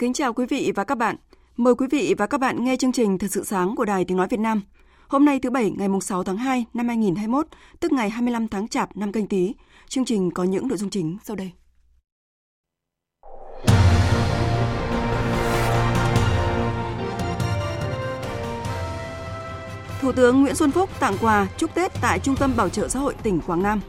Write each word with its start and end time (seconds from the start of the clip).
Kính 0.00 0.12
chào 0.12 0.32
quý 0.32 0.46
vị 0.46 0.72
và 0.74 0.84
các 0.84 0.94
bạn. 0.94 1.16
Mời 1.56 1.74
quý 1.74 1.86
vị 1.90 2.14
và 2.18 2.26
các 2.26 2.38
bạn 2.38 2.64
nghe 2.64 2.76
chương 2.76 2.92
trình 2.92 3.18
Thật 3.18 3.26
sự 3.30 3.44
sáng 3.44 3.76
của 3.76 3.84
Đài 3.84 4.04
Tiếng 4.04 4.16
Nói 4.16 4.26
Việt 4.30 4.40
Nam. 4.40 4.62
Hôm 5.08 5.24
nay 5.24 5.38
thứ 5.38 5.50
Bảy 5.50 5.70
ngày 5.70 5.88
6 6.02 6.24
tháng 6.24 6.36
2 6.36 6.64
năm 6.74 6.88
2021, 6.88 7.46
tức 7.80 7.92
ngày 7.92 8.10
25 8.10 8.48
tháng 8.48 8.68
Chạp 8.68 8.96
năm 8.96 9.12
canh 9.12 9.26
tí. 9.26 9.54
Chương 9.88 10.04
trình 10.04 10.30
có 10.30 10.44
những 10.44 10.68
nội 10.68 10.78
dung 10.78 10.90
chính 10.90 11.16
sau 11.24 11.36
đây. 11.36 11.52
Thủ 20.00 20.12
tướng 20.12 20.42
Nguyễn 20.42 20.54
Xuân 20.54 20.70
Phúc 20.70 20.90
tặng 21.00 21.14
quà 21.20 21.46
chúc 21.56 21.74
Tết 21.74 21.92
tại 22.00 22.18
Trung 22.18 22.36
tâm 22.36 22.52
Bảo 22.56 22.68
trợ 22.68 22.88
xã 22.88 22.98
hội 22.98 23.14
tỉnh 23.22 23.40
Quảng 23.46 23.62
Nam. 23.62 23.80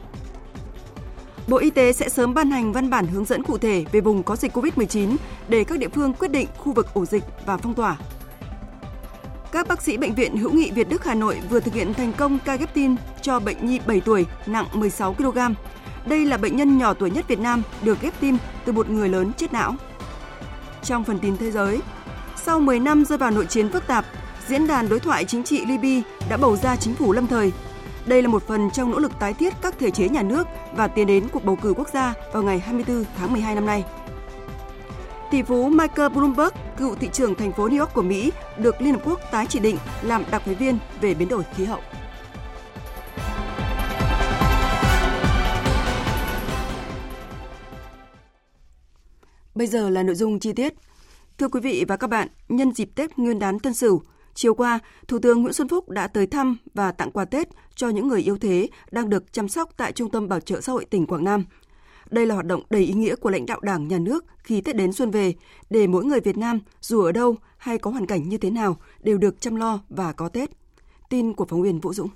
Bộ 1.52 1.58
Y 1.58 1.70
tế 1.70 1.92
sẽ 1.92 2.08
sớm 2.08 2.34
ban 2.34 2.50
hành 2.50 2.72
văn 2.72 2.90
bản 2.90 3.06
hướng 3.06 3.24
dẫn 3.24 3.42
cụ 3.42 3.58
thể 3.58 3.84
về 3.92 4.00
vùng 4.00 4.22
có 4.22 4.36
dịch 4.36 4.56
COVID-19 4.56 5.16
để 5.48 5.64
các 5.64 5.78
địa 5.78 5.88
phương 5.88 6.12
quyết 6.12 6.30
định 6.30 6.48
khu 6.58 6.72
vực 6.72 6.94
ổ 6.94 7.04
dịch 7.04 7.22
và 7.46 7.56
phong 7.56 7.74
tỏa. 7.74 7.96
Các 9.52 9.68
bác 9.68 9.82
sĩ 9.82 9.96
bệnh 9.96 10.14
viện 10.14 10.36
Hữu 10.36 10.52
nghị 10.52 10.70
Việt 10.70 10.88
Đức 10.88 11.04
Hà 11.04 11.14
Nội 11.14 11.40
vừa 11.50 11.60
thực 11.60 11.74
hiện 11.74 11.94
thành 11.94 12.12
công 12.12 12.38
ca 12.44 12.56
ghép 12.56 12.74
tim 12.74 12.96
cho 13.22 13.40
bệnh 13.40 13.66
nhi 13.66 13.80
7 13.86 14.00
tuổi, 14.00 14.26
nặng 14.46 14.66
16 14.74 15.14
kg. 15.14 15.38
Đây 16.06 16.24
là 16.24 16.36
bệnh 16.36 16.56
nhân 16.56 16.78
nhỏ 16.78 16.94
tuổi 16.94 17.10
nhất 17.10 17.28
Việt 17.28 17.38
Nam 17.38 17.62
được 17.82 18.00
ghép 18.00 18.20
tim 18.20 18.36
từ 18.64 18.72
một 18.72 18.88
người 18.90 19.08
lớn 19.08 19.32
chết 19.36 19.52
não. 19.52 19.74
Trong 20.82 21.04
phần 21.04 21.18
tin 21.18 21.36
thế 21.36 21.50
giới, 21.50 21.80
sau 22.36 22.60
10 22.60 22.80
năm 22.80 23.04
rơi 23.04 23.18
vào 23.18 23.30
nội 23.30 23.46
chiến 23.46 23.68
phức 23.72 23.86
tạp, 23.86 24.04
Diễn 24.48 24.66
đàn 24.66 24.88
đối 24.88 25.00
thoại 25.00 25.24
chính 25.24 25.42
trị 25.42 25.64
Libya 25.66 26.02
đã 26.30 26.36
bầu 26.36 26.56
ra 26.56 26.76
chính 26.76 26.94
phủ 26.94 27.12
lâm 27.12 27.26
thời 27.26 27.52
đây 28.06 28.22
là 28.22 28.28
một 28.28 28.46
phần 28.46 28.70
trong 28.70 28.90
nỗ 28.90 28.98
lực 28.98 29.12
tái 29.18 29.34
thiết 29.34 29.54
các 29.62 29.78
thể 29.78 29.90
chế 29.90 30.08
nhà 30.08 30.22
nước 30.22 30.46
và 30.74 30.88
tiến 30.88 31.06
đến 31.06 31.28
cuộc 31.32 31.44
bầu 31.44 31.56
cử 31.56 31.74
quốc 31.76 31.88
gia 31.94 32.14
vào 32.32 32.42
ngày 32.42 32.58
24 32.58 33.04
tháng 33.16 33.32
12 33.32 33.54
năm 33.54 33.66
nay. 33.66 33.84
Tỷ 35.30 35.42
phú 35.42 35.68
Michael 35.68 36.12
Bloomberg, 36.12 36.54
cựu 36.76 36.94
thị 36.94 37.08
trưởng 37.12 37.34
thành 37.34 37.52
phố 37.52 37.68
New 37.68 37.78
York 37.78 37.94
của 37.94 38.02
Mỹ, 38.02 38.32
được 38.58 38.80
Liên 38.80 38.94
Hợp 38.94 39.00
Quốc 39.04 39.20
tái 39.30 39.46
chỉ 39.46 39.58
định 39.58 39.76
làm 40.02 40.24
đặc 40.30 40.42
phái 40.44 40.54
viên 40.54 40.78
về 41.00 41.14
biến 41.14 41.28
đổi 41.28 41.42
khí 41.56 41.64
hậu. 41.64 41.80
Bây 49.54 49.66
giờ 49.66 49.90
là 49.90 50.02
nội 50.02 50.14
dung 50.14 50.40
chi 50.40 50.52
tiết. 50.52 50.74
Thưa 51.38 51.48
quý 51.48 51.60
vị 51.60 51.84
và 51.88 51.96
các 51.96 52.10
bạn, 52.10 52.28
nhân 52.48 52.72
dịp 52.72 52.90
Tết 52.94 53.18
Nguyên 53.18 53.38
đán 53.38 53.58
Tân 53.58 53.74
Sửu, 53.74 54.02
Chiều 54.34 54.54
qua, 54.54 54.78
Thủ 55.08 55.18
tướng 55.18 55.42
Nguyễn 55.42 55.52
Xuân 55.52 55.68
Phúc 55.68 55.88
đã 55.88 56.06
tới 56.08 56.26
thăm 56.26 56.56
và 56.74 56.92
tặng 56.92 57.10
quà 57.10 57.24
Tết 57.24 57.48
cho 57.74 57.88
những 57.88 58.08
người 58.08 58.20
yếu 58.20 58.38
thế 58.38 58.68
đang 58.90 59.10
được 59.10 59.32
chăm 59.32 59.48
sóc 59.48 59.70
tại 59.76 59.92
Trung 59.92 60.10
tâm 60.10 60.28
Bảo 60.28 60.40
trợ 60.40 60.60
xã 60.60 60.72
hội 60.72 60.84
tỉnh 60.84 61.06
Quảng 61.06 61.24
Nam. 61.24 61.44
Đây 62.10 62.26
là 62.26 62.34
hoạt 62.34 62.46
động 62.46 62.62
đầy 62.70 62.82
ý 62.82 62.92
nghĩa 62.92 63.16
của 63.16 63.30
lãnh 63.30 63.46
đạo 63.46 63.60
Đảng, 63.60 63.88
Nhà 63.88 63.98
nước 63.98 64.24
khi 64.38 64.60
Tết 64.60 64.76
đến 64.76 64.92
xuân 64.92 65.10
về, 65.10 65.34
để 65.70 65.86
mỗi 65.86 66.04
người 66.04 66.20
Việt 66.20 66.36
Nam, 66.36 66.60
dù 66.80 67.02
ở 67.02 67.12
đâu 67.12 67.36
hay 67.56 67.78
có 67.78 67.90
hoàn 67.90 68.06
cảnh 68.06 68.28
như 68.28 68.38
thế 68.38 68.50
nào, 68.50 68.76
đều 69.02 69.18
được 69.18 69.40
chăm 69.40 69.56
lo 69.56 69.80
và 69.88 70.12
có 70.12 70.28
Tết. 70.28 70.50
Tin 71.10 71.32
của 71.32 71.44
phóng 71.44 71.62
viên 71.62 71.80
Vũ 71.80 71.94
Dũng. 71.94 72.08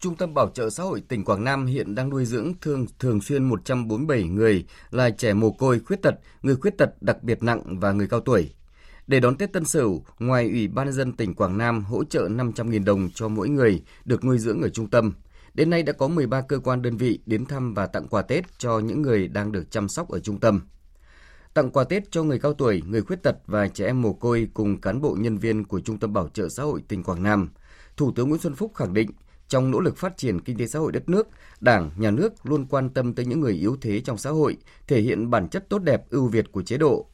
Trung 0.00 0.16
tâm 0.16 0.34
Bảo 0.34 0.48
trợ 0.54 0.70
xã 0.70 0.82
hội 0.82 1.02
tỉnh 1.08 1.24
Quảng 1.24 1.44
Nam 1.44 1.66
hiện 1.66 1.94
đang 1.94 2.10
nuôi 2.10 2.24
dưỡng 2.24 2.54
thường 2.60 2.86
thường 2.98 3.20
xuyên 3.20 3.44
147 3.44 4.24
người 4.24 4.66
là 4.90 5.10
trẻ 5.10 5.34
mồ 5.34 5.50
côi, 5.50 5.80
khuyết 5.80 6.02
tật, 6.02 6.14
người 6.42 6.56
khuyết 6.56 6.78
tật 6.78 7.02
đặc 7.02 7.22
biệt 7.22 7.42
nặng 7.42 7.62
và 7.80 7.92
người 7.92 8.08
cao 8.08 8.20
tuổi. 8.20 8.50
Để 9.10 9.20
đón 9.20 9.36
Tết 9.36 9.52
Tân 9.52 9.64
Sửu, 9.64 10.04
ngoài 10.18 10.50
Ủy 10.50 10.68
ban 10.68 10.86
nhân 10.86 10.94
dân 10.94 11.12
tỉnh 11.12 11.34
Quảng 11.34 11.58
Nam 11.58 11.84
hỗ 11.84 12.04
trợ 12.04 12.28
500.000 12.28 12.84
đồng 12.84 13.10
cho 13.14 13.28
mỗi 13.28 13.48
người 13.48 13.82
được 14.04 14.24
nuôi 14.24 14.38
dưỡng 14.38 14.62
ở 14.62 14.68
trung 14.68 14.90
tâm, 14.90 15.12
đến 15.54 15.70
nay 15.70 15.82
đã 15.82 15.92
có 15.92 16.08
13 16.08 16.40
cơ 16.40 16.58
quan 16.58 16.82
đơn 16.82 16.96
vị 16.96 17.20
đến 17.26 17.46
thăm 17.46 17.74
và 17.74 17.86
tặng 17.86 18.08
quà 18.08 18.22
Tết 18.22 18.44
cho 18.58 18.78
những 18.78 19.02
người 19.02 19.28
đang 19.28 19.52
được 19.52 19.70
chăm 19.70 19.88
sóc 19.88 20.08
ở 20.08 20.18
trung 20.20 20.40
tâm. 20.40 20.60
Tặng 21.54 21.70
quà 21.70 21.84
Tết 21.84 22.10
cho 22.10 22.22
người 22.22 22.38
cao 22.38 22.52
tuổi, 22.54 22.82
người 22.86 23.02
khuyết 23.02 23.22
tật 23.22 23.36
và 23.46 23.68
trẻ 23.68 23.86
em 23.86 24.02
mồ 24.02 24.12
côi 24.12 24.48
cùng 24.54 24.80
cán 24.80 25.00
bộ 25.00 25.16
nhân 25.18 25.38
viên 25.38 25.64
của 25.64 25.80
Trung 25.80 25.98
tâm 25.98 26.12
Bảo 26.12 26.28
trợ 26.28 26.48
xã 26.48 26.62
hội 26.62 26.82
tỉnh 26.88 27.02
Quảng 27.02 27.22
Nam, 27.22 27.50
Thủ 27.96 28.12
tướng 28.12 28.28
Nguyễn 28.28 28.40
Xuân 28.40 28.54
Phúc 28.54 28.72
khẳng 28.74 28.94
định 28.94 29.10
trong 29.48 29.70
nỗ 29.70 29.80
lực 29.80 29.96
phát 29.96 30.16
triển 30.16 30.40
kinh 30.40 30.58
tế 30.58 30.66
xã 30.66 30.78
hội 30.78 30.92
đất 30.92 31.08
nước, 31.08 31.28
Đảng, 31.60 31.90
Nhà 31.96 32.10
nước 32.10 32.46
luôn 32.46 32.66
quan 32.66 32.90
tâm 32.90 33.14
tới 33.14 33.26
những 33.26 33.40
người 33.40 33.52
yếu 33.52 33.76
thế 33.80 34.00
trong 34.00 34.18
xã 34.18 34.30
hội, 34.30 34.56
thể 34.86 35.00
hiện 35.00 35.30
bản 35.30 35.48
chất 35.48 35.68
tốt 35.68 35.78
đẹp 35.78 36.10
ưu 36.10 36.26
việt 36.26 36.52
của 36.52 36.62
chế 36.62 36.78
độ, 36.78 37.10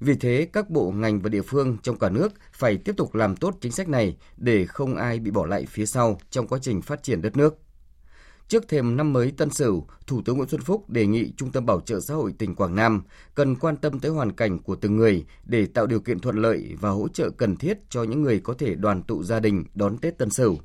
vì 0.00 0.14
thế, 0.14 0.48
các 0.52 0.70
bộ 0.70 0.90
ngành 0.90 1.20
và 1.20 1.28
địa 1.28 1.42
phương 1.42 1.76
trong 1.82 1.98
cả 1.98 2.08
nước 2.08 2.32
phải 2.52 2.76
tiếp 2.76 2.96
tục 2.96 3.14
làm 3.14 3.36
tốt 3.36 3.54
chính 3.60 3.72
sách 3.72 3.88
này 3.88 4.16
để 4.36 4.66
không 4.66 4.96
ai 4.96 5.18
bị 5.18 5.30
bỏ 5.30 5.46
lại 5.46 5.66
phía 5.66 5.86
sau 5.86 6.20
trong 6.30 6.48
quá 6.48 6.58
trình 6.62 6.82
phát 6.82 7.02
triển 7.02 7.22
đất 7.22 7.36
nước. 7.36 7.58
Trước 8.48 8.68
thềm 8.68 8.96
năm 8.96 9.12
mới 9.12 9.30
Tân 9.30 9.50
Sửu, 9.50 9.86
Thủ 10.06 10.22
tướng 10.24 10.36
Nguyễn 10.36 10.48
Xuân 10.48 10.60
Phúc 10.60 10.90
đề 10.90 11.06
nghị 11.06 11.32
Trung 11.36 11.52
tâm 11.52 11.66
Bảo 11.66 11.80
trợ 11.80 12.00
xã 12.00 12.14
hội 12.14 12.32
tỉnh 12.38 12.54
Quảng 12.54 12.74
Nam 12.74 13.02
cần 13.34 13.56
quan 13.56 13.76
tâm 13.76 14.00
tới 14.00 14.10
hoàn 14.10 14.32
cảnh 14.32 14.58
của 14.58 14.76
từng 14.76 14.96
người 14.96 15.24
để 15.44 15.66
tạo 15.66 15.86
điều 15.86 16.00
kiện 16.00 16.20
thuận 16.20 16.36
lợi 16.36 16.76
và 16.80 16.90
hỗ 16.90 17.08
trợ 17.08 17.30
cần 17.30 17.56
thiết 17.56 17.78
cho 17.90 18.02
những 18.02 18.22
người 18.22 18.40
có 18.40 18.54
thể 18.54 18.74
đoàn 18.74 19.02
tụ 19.02 19.22
gia 19.22 19.40
đình 19.40 19.64
đón 19.74 19.98
Tết 19.98 20.18
Tân 20.18 20.30
Sửu. 20.30 20.58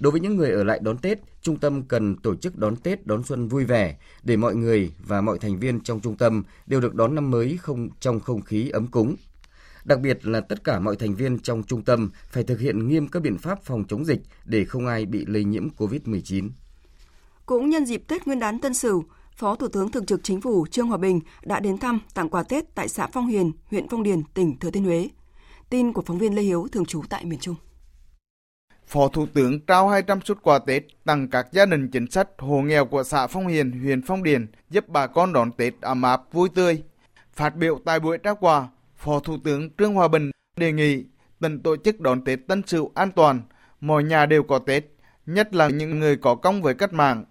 Đối 0.00 0.10
với 0.10 0.20
những 0.20 0.36
người 0.36 0.50
ở 0.50 0.64
lại 0.64 0.80
đón 0.82 0.98
Tết, 0.98 1.18
trung 1.42 1.58
tâm 1.58 1.82
cần 1.82 2.16
tổ 2.16 2.34
chức 2.34 2.56
đón 2.56 2.76
Tết 2.76 3.06
đón 3.06 3.24
xuân 3.24 3.48
vui 3.48 3.64
vẻ 3.64 3.96
để 4.22 4.36
mọi 4.36 4.54
người 4.54 4.92
và 5.06 5.20
mọi 5.20 5.38
thành 5.38 5.58
viên 5.58 5.80
trong 5.80 6.00
trung 6.00 6.16
tâm 6.16 6.42
đều 6.66 6.80
được 6.80 6.94
đón 6.94 7.14
năm 7.14 7.30
mới 7.30 7.56
không 7.56 7.88
trong 8.00 8.20
không 8.20 8.42
khí 8.42 8.68
ấm 8.68 8.86
cúng. 8.86 9.16
Đặc 9.84 10.00
biệt 10.00 10.26
là 10.26 10.40
tất 10.40 10.64
cả 10.64 10.78
mọi 10.78 10.96
thành 10.96 11.14
viên 11.14 11.38
trong 11.38 11.62
trung 11.62 11.82
tâm 11.82 12.10
phải 12.30 12.42
thực 12.42 12.60
hiện 12.60 12.88
nghiêm 12.88 13.08
các 13.08 13.22
biện 13.22 13.38
pháp 13.38 13.62
phòng 13.62 13.84
chống 13.88 14.04
dịch 14.04 14.20
để 14.44 14.64
không 14.64 14.86
ai 14.86 15.06
bị 15.06 15.24
lây 15.26 15.44
nhiễm 15.44 15.68
COVID-19. 15.76 16.50
Cũng 17.46 17.70
nhân 17.70 17.86
dịp 17.86 18.02
Tết 18.08 18.26
Nguyên 18.26 18.38
đán 18.38 18.60
Tân 18.60 18.74
Sửu, 18.74 19.04
Phó 19.36 19.54
Thủ 19.54 19.68
tướng 19.68 19.90
Thường 19.90 20.06
trực 20.06 20.20
Chính 20.22 20.40
phủ 20.40 20.66
Trương 20.66 20.86
Hòa 20.86 20.98
Bình 20.98 21.20
đã 21.42 21.60
đến 21.60 21.78
thăm 21.78 22.00
tặng 22.14 22.30
quà 22.30 22.42
Tết 22.42 22.74
tại 22.74 22.88
xã 22.88 23.06
Phong 23.06 23.26
Hiền, 23.26 23.52
huyện 23.66 23.88
Phong 23.88 24.02
Điền, 24.02 24.22
tỉnh 24.34 24.58
Thừa 24.58 24.70
Thiên 24.70 24.84
Huế. 24.84 25.08
Tin 25.70 25.92
của 25.92 26.02
phóng 26.02 26.18
viên 26.18 26.34
Lê 26.34 26.42
Hiếu 26.42 26.68
thường 26.72 26.86
trú 26.86 27.02
tại 27.08 27.24
miền 27.24 27.38
Trung. 27.40 27.54
Phó 28.90 29.08
Thủ 29.08 29.26
tướng 29.34 29.60
trao 29.60 29.88
200 29.88 30.20
suất 30.20 30.42
quà 30.42 30.58
Tết 30.58 30.82
tặng 31.04 31.28
các 31.28 31.46
gia 31.52 31.66
đình 31.66 31.88
chính 31.90 32.10
sách 32.10 32.28
hộ 32.38 32.60
nghèo 32.60 32.84
của 32.84 33.02
xã 33.02 33.26
Phong 33.26 33.46
Hiền, 33.46 33.72
huyện 33.72 34.02
Phong 34.02 34.22
Điền 34.22 34.46
giúp 34.70 34.88
bà 34.88 35.06
con 35.06 35.32
đón 35.32 35.52
Tết 35.52 35.74
ấm 35.80 36.02
áp 36.02 36.22
vui 36.32 36.48
tươi. 36.54 36.82
Phát 37.32 37.56
biểu 37.56 37.80
tại 37.84 38.00
buổi 38.00 38.18
trao 38.18 38.36
quà, 38.36 38.68
Phó 38.96 39.20
Thủ 39.20 39.36
tướng 39.44 39.70
Trương 39.78 39.94
Hòa 39.94 40.08
Bình 40.08 40.30
đề 40.56 40.72
nghị 40.72 41.04
tỉnh 41.40 41.62
tổ 41.62 41.76
chức 41.76 42.00
đón 42.00 42.24
Tết 42.24 42.38
Tân 42.48 42.62
Sửu 42.66 42.92
an 42.94 43.12
toàn, 43.12 43.42
mọi 43.80 44.04
nhà 44.04 44.26
đều 44.26 44.42
có 44.42 44.58
Tết, 44.58 44.84
nhất 45.26 45.54
là 45.54 45.68
những 45.68 46.00
người 46.00 46.16
có 46.16 46.34
công 46.34 46.62
với 46.62 46.74
cách 46.74 46.92
mạng, 46.92 47.24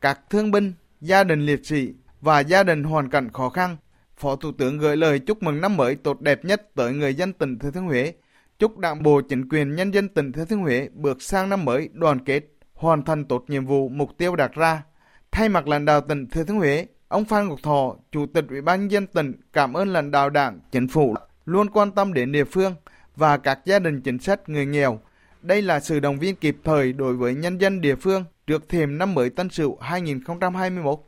các 0.00 0.20
thương 0.30 0.50
binh, 0.50 0.72
gia 1.00 1.24
đình 1.24 1.46
liệt 1.46 1.66
sĩ 1.66 1.94
và 2.20 2.40
gia 2.40 2.62
đình 2.62 2.84
hoàn 2.84 3.10
cảnh 3.10 3.32
khó 3.32 3.48
khăn. 3.48 3.76
Phó 4.16 4.36
Thủ 4.36 4.52
tướng 4.58 4.78
gửi 4.78 4.96
lời 4.96 5.18
chúc 5.18 5.42
mừng 5.42 5.60
năm 5.60 5.76
mới 5.76 5.96
tốt 5.96 6.20
đẹp 6.20 6.44
nhất 6.44 6.74
tới 6.74 6.92
người 6.92 7.14
dân 7.14 7.32
tỉnh 7.32 7.58
Thừa 7.58 7.70
Thiên 7.70 7.84
Huế 7.84 8.12
chúc 8.58 8.78
Đảng 8.78 9.02
bộ 9.02 9.20
chính 9.20 9.48
quyền 9.48 9.76
nhân 9.76 9.94
dân 9.94 10.08
tỉnh 10.08 10.32
Thừa 10.32 10.44
Thiên 10.44 10.58
Huế 10.58 10.88
bước 10.94 11.22
sang 11.22 11.48
năm 11.48 11.64
mới 11.64 11.88
đoàn 11.92 12.24
kết, 12.24 12.40
hoàn 12.74 13.02
thành 13.02 13.24
tốt 13.24 13.44
nhiệm 13.48 13.66
vụ 13.66 13.88
mục 13.88 14.18
tiêu 14.18 14.36
đặt 14.36 14.52
ra. 14.52 14.82
Thay 15.30 15.48
mặt 15.48 15.68
lãnh 15.68 15.84
đạo 15.84 16.00
tỉnh 16.00 16.26
Thừa 16.26 16.44
Thiên 16.44 16.56
Huế, 16.56 16.86
ông 17.08 17.24
Phan 17.24 17.48
Ngọc 17.48 17.58
Thọ, 17.62 17.96
Chủ 18.12 18.26
tịch 18.26 18.44
Ủy 18.48 18.60
ban 18.60 18.80
nhân 18.80 18.90
dân 18.90 19.06
tỉnh 19.06 19.32
cảm 19.52 19.72
ơn 19.72 19.92
lãnh 19.92 20.10
đạo 20.10 20.30
Đảng, 20.30 20.60
Chính 20.72 20.88
phủ 20.88 21.14
luôn 21.44 21.70
quan 21.70 21.92
tâm 21.92 22.14
đến 22.14 22.32
địa 22.32 22.44
phương 22.44 22.74
và 23.16 23.36
các 23.36 23.60
gia 23.64 23.78
đình 23.78 24.00
chính 24.00 24.18
sách 24.18 24.48
người 24.48 24.66
nghèo. 24.66 25.00
Đây 25.42 25.62
là 25.62 25.80
sự 25.80 26.00
động 26.00 26.18
viên 26.18 26.36
kịp 26.36 26.56
thời 26.64 26.92
đối 26.92 27.14
với 27.14 27.34
nhân 27.34 27.58
dân 27.58 27.80
địa 27.80 27.96
phương 27.96 28.24
trước 28.46 28.68
thềm 28.68 28.98
năm 28.98 29.14
mới 29.14 29.30
Tân 29.30 29.48
Sửu 29.48 29.78
2021. 29.80 30.98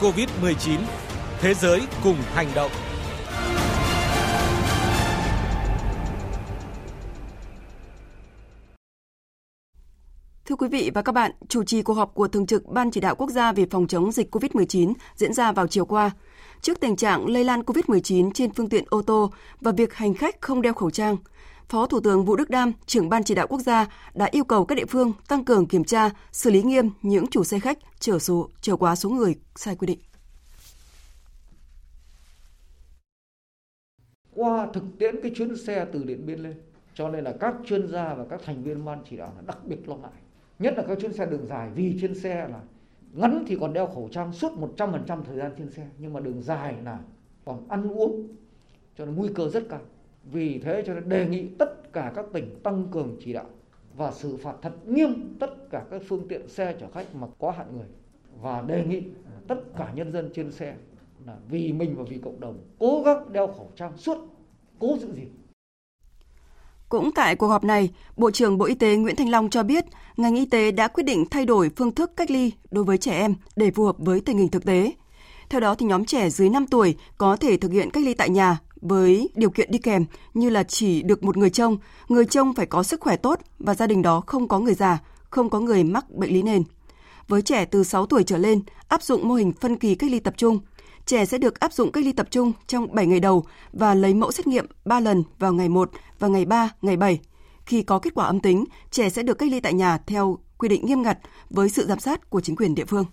Covid-19 0.00 0.78
Thế 1.40 1.54
giới 1.54 1.80
cùng 2.04 2.16
hành 2.34 2.48
động 2.54 2.70
Thưa 10.48 10.56
quý 10.56 10.68
vị 10.68 10.90
và 10.94 11.02
các 11.02 11.12
bạn, 11.12 11.30
chủ 11.48 11.64
trì 11.64 11.82
cuộc 11.82 11.94
họp 11.94 12.14
của 12.14 12.28
Thường 12.28 12.46
trực 12.46 12.66
Ban 12.66 12.90
Chỉ 12.90 13.00
đạo 13.00 13.14
Quốc 13.14 13.30
gia 13.30 13.52
về 13.52 13.66
phòng 13.70 13.86
chống 13.86 14.12
dịch 14.12 14.34
COVID-19 14.34 14.92
diễn 15.14 15.32
ra 15.32 15.52
vào 15.52 15.66
chiều 15.66 15.84
qua. 15.84 16.10
Trước 16.60 16.80
tình 16.80 16.96
trạng 16.96 17.26
lây 17.26 17.44
lan 17.44 17.60
COVID-19 17.60 18.30
trên 18.32 18.52
phương 18.52 18.68
tiện 18.68 18.84
ô 18.88 19.02
tô 19.02 19.32
và 19.60 19.72
việc 19.72 19.94
hành 19.94 20.14
khách 20.14 20.40
không 20.40 20.62
đeo 20.62 20.72
khẩu 20.72 20.90
trang, 20.90 21.16
Phó 21.68 21.86
Thủ 21.86 22.00
tướng 22.00 22.24
Vũ 22.24 22.36
Đức 22.36 22.50
Đam, 22.50 22.72
trưởng 22.86 23.08
Ban 23.08 23.24
Chỉ 23.24 23.34
đạo 23.34 23.46
Quốc 23.46 23.60
gia 23.60 23.86
đã 24.14 24.28
yêu 24.30 24.44
cầu 24.44 24.64
các 24.64 24.74
địa 24.74 24.86
phương 24.86 25.12
tăng 25.28 25.44
cường 25.44 25.66
kiểm 25.66 25.84
tra, 25.84 26.10
xử 26.32 26.50
lý 26.50 26.62
nghiêm 26.62 26.90
những 27.02 27.26
chủ 27.26 27.44
xe 27.44 27.58
khách 27.58 27.78
chở 27.98 28.18
số 28.18 28.48
chở 28.60 28.76
quá 28.76 28.96
số 28.96 29.10
người 29.10 29.34
sai 29.56 29.76
quy 29.76 29.86
định. 29.86 29.98
Qua 34.34 34.66
thực 34.74 34.84
tiễn 34.98 35.14
cái 35.22 35.32
chuyến 35.36 35.56
xe 35.56 35.86
từ 35.92 36.04
Điện 36.04 36.26
Biên 36.26 36.40
lên, 36.40 36.54
cho 36.94 37.08
nên 37.08 37.24
là 37.24 37.34
các 37.40 37.54
chuyên 37.66 37.88
gia 37.88 38.14
và 38.14 38.24
các 38.30 38.40
thành 38.44 38.62
viên 38.62 38.84
ban 38.84 38.98
chỉ 39.10 39.16
đạo 39.16 39.32
là 39.36 39.42
đặc 39.46 39.58
biệt 39.64 39.88
lo 39.88 39.96
ngại. 39.96 40.10
Nhất 40.58 40.74
là 40.76 40.84
các 40.88 40.98
chuyến 41.00 41.12
xe 41.12 41.26
đường 41.26 41.46
dài, 41.46 41.70
vì 41.74 41.98
trên 42.00 42.14
xe 42.14 42.48
là 42.48 42.60
ngắn 43.12 43.44
thì 43.46 43.56
còn 43.60 43.72
đeo 43.72 43.86
khẩu 43.86 44.08
trang 44.12 44.32
suốt 44.32 44.52
100% 44.76 45.22
thời 45.22 45.36
gian 45.36 45.52
trên 45.58 45.70
xe, 45.70 45.86
nhưng 45.98 46.12
mà 46.12 46.20
đường 46.20 46.42
dài 46.42 46.74
là 46.84 46.98
còn 47.44 47.68
ăn 47.68 47.88
uống, 47.88 48.28
cho 48.96 49.06
nên 49.06 49.14
nguy 49.14 49.28
cơ 49.34 49.48
rất 49.48 49.64
cao. 49.68 49.80
Vì 50.24 50.58
thế 50.58 50.82
cho 50.86 50.94
nên 50.94 51.08
đề 51.08 51.26
nghị 51.26 51.48
tất 51.58 51.92
cả 51.92 52.12
các 52.14 52.26
tỉnh 52.32 52.60
tăng 52.62 52.88
cường 52.90 53.16
chỉ 53.20 53.32
đạo 53.32 53.46
và 53.96 54.10
xử 54.12 54.36
phạt 54.36 54.54
thật 54.62 54.72
nghiêm 54.86 55.36
tất 55.40 55.70
cả 55.70 55.84
các 55.90 56.02
phương 56.08 56.28
tiện 56.28 56.48
xe 56.48 56.76
chở 56.80 56.86
khách 56.94 57.14
mà 57.14 57.26
có 57.38 57.50
hạn 57.50 57.76
người. 57.76 57.86
Và 58.40 58.62
đề 58.62 58.84
nghị 58.84 59.02
tất 59.48 59.60
cả 59.76 59.92
nhân 59.94 60.12
dân 60.12 60.30
trên 60.34 60.52
xe 60.52 60.74
là 61.26 61.36
vì 61.48 61.72
mình 61.72 61.96
và 61.96 62.04
vì 62.08 62.18
cộng 62.18 62.40
đồng 62.40 62.58
cố 62.78 63.02
gắng 63.04 63.32
đeo 63.32 63.46
khẩu 63.46 63.70
trang 63.76 63.96
suốt, 63.96 64.18
cố 64.78 64.96
giữ 64.98 65.12
gìn 65.12 65.28
cũng 66.88 67.12
tại 67.12 67.36
cuộc 67.36 67.48
họp 67.48 67.64
này, 67.64 67.90
Bộ 68.16 68.30
trưởng 68.30 68.58
Bộ 68.58 68.64
Y 68.64 68.74
tế 68.74 68.96
Nguyễn 68.96 69.16
Thanh 69.16 69.30
Long 69.30 69.50
cho 69.50 69.62
biết, 69.62 69.84
ngành 70.16 70.36
y 70.36 70.46
tế 70.46 70.70
đã 70.70 70.88
quyết 70.88 71.04
định 71.04 71.24
thay 71.30 71.44
đổi 71.44 71.70
phương 71.76 71.94
thức 71.94 72.16
cách 72.16 72.30
ly 72.30 72.52
đối 72.70 72.84
với 72.84 72.98
trẻ 72.98 73.12
em 73.12 73.34
để 73.56 73.70
phù 73.70 73.84
hợp 73.84 73.96
với 73.98 74.20
tình 74.20 74.38
hình 74.38 74.48
thực 74.48 74.64
tế. 74.64 74.92
Theo 75.50 75.60
đó 75.60 75.74
thì 75.74 75.86
nhóm 75.86 76.04
trẻ 76.04 76.30
dưới 76.30 76.48
5 76.48 76.66
tuổi 76.66 76.96
có 77.18 77.36
thể 77.36 77.56
thực 77.56 77.72
hiện 77.72 77.90
cách 77.90 78.04
ly 78.04 78.14
tại 78.14 78.28
nhà 78.28 78.58
với 78.80 79.28
điều 79.34 79.50
kiện 79.50 79.70
đi 79.70 79.78
kèm 79.78 80.04
như 80.34 80.50
là 80.50 80.62
chỉ 80.62 81.02
được 81.02 81.24
một 81.24 81.36
người 81.36 81.50
trông, 81.50 81.78
người 82.08 82.24
trông 82.24 82.54
phải 82.54 82.66
có 82.66 82.82
sức 82.82 83.00
khỏe 83.00 83.16
tốt 83.16 83.40
và 83.58 83.74
gia 83.74 83.86
đình 83.86 84.02
đó 84.02 84.22
không 84.26 84.48
có 84.48 84.58
người 84.58 84.74
già, 84.74 84.98
không 85.30 85.50
có 85.50 85.60
người 85.60 85.84
mắc 85.84 86.10
bệnh 86.10 86.32
lý 86.32 86.42
nền. 86.42 86.62
Với 87.28 87.42
trẻ 87.42 87.64
từ 87.64 87.84
6 87.84 88.06
tuổi 88.06 88.22
trở 88.22 88.38
lên, 88.38 88.62
áp 88.88 89.02
dụng 89.02 89.28
mô 89.28 89.34
hình 89.34 89.52
phân 89.60 89.76
kỳ 89.76 89.94
cách 89.94 90.10
ly 90.10 90.20
tập 90.20 90.34
trung. 90.36 90.60
Trẻ 91.08 91.26
sẽ 91.26 91.38
được 91.38 91.60
áp 91.60 91.72
dụng 91.72 91.92
cách 91.92 92.04
ly 92.04 92.12
tập 92.12 92.26
trung 92.30 92.52
trong 92.66 92.94
7 92.94 93.06
ngày 93.06 93.20
đầu 93.20 93.44
và 93.72 93.94
lấy 93.94 94.14
mẫu 94.14 94.32
xét 94.32 94.46
nghiệm 94.46 94.66
3 94.84 95.00
lần 95.00 95.24
vào 95.38 95.52
ngày 95.52 95.68
1 95.68 95.90
và 96.18 96.28
ngày 96.28 96.44
3, 96.44 96.70
ngày 96.82 96.96
7. 96.96 97.20
Khi 97.66 97.82
có 97.82 97.98
kết 97.98 98.14
quả 98.14 98.26
âm 98.26 98.40
tính, 98.40 98.64
trẻ 98.90 99.10
sẽ 99.10 99.22
được 99.22 99.38
cách 99.38 99.50
ly 99.50 99.60
tại 99.60 99.72
nhà 99.72 99.98
theo 100.06 100.38
quy 100.58 100.68
định 100.68 100.86
nghiêm 100.86 101.02
ngặt 101.02 101.18
với 101.50 101.68
sự 101.68 101.86
giám 101.86 102.00
sát 102.00 102.30
của 102.30 102.40
chính 102.40 102.56
quyền 102.56 102.74
địa 102.74 102.84
phương. 102.84 103.04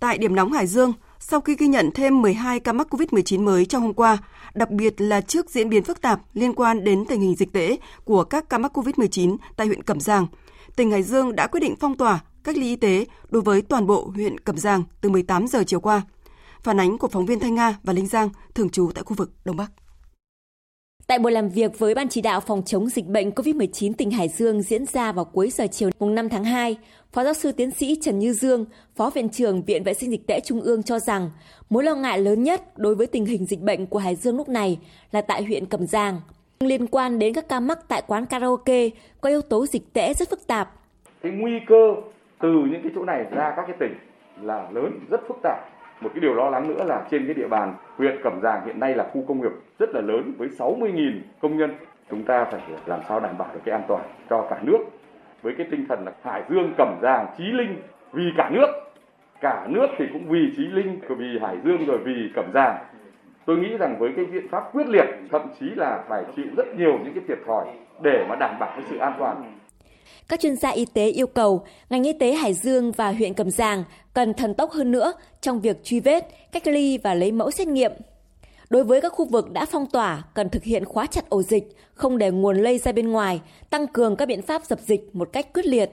Tại 0.00 0.18
điểm 0.18 0.34
nóng 0.34 0.52
Hải 0.52 0.66
Dương, 0.66 0.92
sau 1.18 1.40
khi 1.40 1.56
ghi 1.58 1.66
nhận 1.66 1.90
thêm 1.94 2.22
12 2.22 2.60
ca 2.60 2.72
mắc 2.72 2.94
COVID-19 2.94 3.44
mới 3.44 3.66
trong 3.66 3.82
hôm 3.82 3.94
qua, 3.94 4.18
đặc 4.54 4.70
biệt 4.70 5.00
là 5.00 5.20
trước 5.20 5.50
diễn 5.50 5.68
biến 5.68 5.84
phức 5.84 6.00
tạp 6.00 6.20
liên 6.34 6.54
quan 6.54 6.84
đến 6.84 7.04
tình 7.04 7.20
hình 7.20 7.34
dịch 7.34 7.52
tễ 7.52 7.76
của 8.04 8.24
các 8.24 8.48
ca 8.48 8.58
mắc 8.58 8.78
COVID-19 8.78 9.36
tại 9.56 9.66
huyện 9.66 9.82
Cẩm 9.82 10.00
Giang, 10.00 10.26
tỉnh 10.76 10.90
Hải 10.90 11.02
Dương 11.02 11.36
đã 11.36 11.46
quyết 11.46 11.60
định 11.60 11.74
phong 11.80 11.96
tỏa 11.96 12.20
cách 12.44 12.56
ly 12.56 12.66
y 12.66 12.76
tế 12.76 13.06
đối 13.28 13.42
với 13.42 13.62
toàn 13.62 13.86
bộ 13.86 14.10
huyện 14.14 14.38
Cẩm 14.38 14.58
Giang 14.58 14.82
từ 15.00 15.08
18 15.08 15.46
giờ 15.46 15.64
chiều 15.66 15.80
qua. 15.80 16.02
Phản 16.64 16.80
ánh 16.80 16.98
của 16.98 17.08
phóng 17.08 17.26
viên 17.26 17.40
Thanh 17.40 17.54
Nga 17.54 17.78
và 17.82 17.92
Linh 17.92 18.06
Giang 18.06 18.28
thường 18.54 18.70
trú 18.70 18.90
tại 18.94 19.04
khu 19.04 19.14
vực 19.18 19.30
Đông 19.44 19.56
Bắc. 19.56 19.66
Tại 21.06 21.18
buổi 21.18 21.32
làm 21.32 21.48
việc 21.48 21.78
với 21.78 21.94
Ban 21.94 22.08
chỉ 22.08 22.20
đạo 22.22 22.40
phòng 22.40 22.62
chống 22.62 22.86
dịch 22.86 23.06
bệnh 23.06 23.30
COVID-19 23.30 23.92
tỉnh 23.98 24.10
Hải 24.10 24.28
Dương 24.28 24.62
diễn 24.62 24.86
ra 24.86 25.12
vào 25.12 25.24
cuối 25.24 25.50
giờ 25.50 25.66
chiều 25.66 25.90
mùng 25.98 26.14
5 26.14 26.28
tháng 26.28 26.44
2, 26.44 26.76
Phó 27.12 27.24
giáo 27.24 27.34
sư 27.34 27.52
tiến 27.52 27.70
sĩ 27.70 27.98
Trần 28.02 28.18
Như 28.18 28.32
Dương, 28.32 28.64
Phó 28.96 29.10
Viện 29.10 29.28
trưởng 29.28 29.62
Viện 29.62 29.84
Vệ 29.84 29.94
sinh 29.94 30.10
Dịch 30.10 30.26
tễ 30.26 30.40
Trung 30.40 30.60
ương 30.60 30.82
cho 30.82 30.98
rằng 30.98 31.30
mối 31.70 31.84
lo 31.84 31.94
ngại 31.94 32.18
lớn 32.18 32.42
nhất 32.42 32.78
đối 32.78 32.94
với 32.94 33.06
tình 33.06 33.26
hình 33.26 33.46
dịch 33.46 33.60
bệnh 33.60 33.86
của 33.86 33.98
Hải 33.98 34.16
Dương 34.16 34.36
lúc 34.36 34.48
này 34.48 34.78
là 35.10 35.20
tại 35.20 35.44
huyện 35.44 35.66
Cẩm 35.66 35.86
Giang. 35.86 36.20
Liên 36.60 36.86
quan 36.86 37.18
đến 37.18 37.34
các 37.34 37.48
ca 37.48 37.60
mắc 37.60 37.78
tại 37.88 38.02
quán 38.06 38.26
karaoke 38.26 38.88
có 39.20 39.28
yếu 39.28 39.42
tố 39.42 39.66
dịch 39.66 39.92
tễ 39.92 40.14
rất 40.14 40.30
phức 40.30 40.46
tạp. 40.46 40.70
Cái 41.22 41.32
nguy 41.32 41.52
cơ 41.68 41.94
từ 42.40 42.48
những 42.48 42.80
cái 42.82 42.92
chỗ 42.94 43.04
này 43.04 43.24
ra 43.30 43.52
các 43.56 43.64
cái 43.66 43.76
tỉnh 43.80 43.94
là 44.42 44.70
lớn, 44.70 45.06
rất 45.10 45.20
phức 45.28 45.36
tạp 45.42 45.73
một 46.04 46.10
cái 46.14 46.20
điều 46.20 46.34
lo 46.34 46.50
lắng 46.50 46.68
nữa 46.68 46.84
là 46.84 47.06
trên 47.10 47.26
cái 47.26 47.34
địa 47.34 47.48
bàn 47.48 47.74
huyện 47.96 48.22
Cẩm 48.22 48.40
Giàng 48.42 48.66
hiện 48.66 48.80
nay 48.80 48.94
là 48.94 49.04
khu 49.12 49.24
công 49.28 49.40
nghiệp 49.40 49.52
rất 49.78 49.94
là 49.94 50.00
lớn 50.00 50.32
với 50.38 50.48
60.000 50.48 51.12
công 51.40 51.56
nhân. 51.56 51.74
Chúng 52.10 52.24
ta 52.24 52.44
phải 52.44 52.60
làm 52.86 53.00
sao 53.08 53.20
đảm 53.20 53.38
bảo 53.38 53.48
được 53.54 53.60
cái 53.64 53.72
an 53.72 53.82
toàn 53.88 54.02
cho 54.30 54.46
cả 54.50 54.58
nước 54.62 54.78
với 55.42 55.54
cái 55.58 55.66
tinh 55.70 55.86
thần 55.88 56.04
là 56.04 56.12
Hải 56.22 56.42
Dương, 56.48 56.72
Cẩm 56.78 56.98
Giàng, 57.02 57.26
Chí 57.38 57.44
Linh 57.44 57.76
vì 58.12 58.32
cả 58.36 58.50
nước. 58.50 58.66
Cả 59.40 59.66
nước 59.68 59.86
thì 59.98 60.04
cũng 60.12 60.28
vì 60.28 60.52
Chí 60.56 60.66
Linh, 60.66 61.00
vì 61.08 61.38
Hải 61.38 61.56
Dương 61.64 61.86
rồi 61.86 61.98
vì 61.98 62.32
Cẩm 62.34 62.44
Giàng. 62.54 62.76
Tôi 63.46 63.56
nghĩ 63.56 63.76
rằng 63.76 63.96
với 63.98 64.12
cái 64.16 64.24
biện 64.24 64.48
pháp 64.48 64.64
quyết 64.72 64.86
liệt, 64.88 65.06
thậm 65.30 65.42
chí 65.60 65.70
là 65.70 66.04
phải 66.08 66.24
chịu 66.36 66.46
rất 66.56 66.66
nhiều 66.78 66.98
những 67.04 67.14
cái 67.14 67.24
thiệt 67.28 67.38
thòi 67.46 67.66
để 68.02 68.26
mà 68.28 68.36
đảm 68.36 68.58
bảo 68.58 68.70
cái 68.76 68.84
sự 68.90 68.98
an 68.98 69.12
toàn 69.18 69.36
các 70.28 70.40
chuyên 70.40 70.56
gia 70.56 70.70
y 70.70 70.84
tế 70.94 71.06
yêu 71.06 71.26
cầu 71.26 71.64
ngành 71.90 72.02
y 72.02 72.12
tế 72.12 72.32
Hải 72.32 72.54
Dương 72.54 72.92
và 72.92 73.12
huyện 73.12 73.34
Cẩm 73.34 73.50
Giàng 73.50 73.84
cần 74.14 74.34
thần 74.34 74.54
tốc 74.54 74.70
hơn 74.70 74.90
nữa 74.90 75.12
trong 75.40 75.60
việc 75.60 75.84
truy 75.84 76.00
vết, 76.00 76.28
cách 76.52 76.66
ly 76.66 76.98
và 76.98 77.14
lấy 77.14 77.32
mẫu 77.32 77.50
xét 77.50 77.68
nghiệm. 77.68 77.92
Đối 78.70 78.84
với 78.84 79.00
các 79.00 79.12
khu 79.12 79.24
vực 79.24 79.52
đã 79.52 79.66
phong 79.70 79.86
tỏa, 79.86 80.22
cần 80.34 80.48
thực 80.48 80.62
hiện 80.62 80.84
khóa 80.84 81.06
chặt 81.06 81.28
ổ 81.28 81.42
dịch, 81.42 81.64
không 81.94 82.18
để 82.18 82.30
nguồn 82.30 82.56
lây 82.56 82.78
ra 82.78 82.92
bên 82.92 83.08
ngoài, 83.12 83.40
tăng 83.70 83.86
cường 83.86 84.16
các 84.16 84.28
biện 84.28 84.42
pháp 84.42 84.64
dập 84.64 84.78
dịch 84.78 85.10
một 85.12 85.28
cách 85.32 85.52
quyết 85.54 85.66
liệt. 85.66 85.90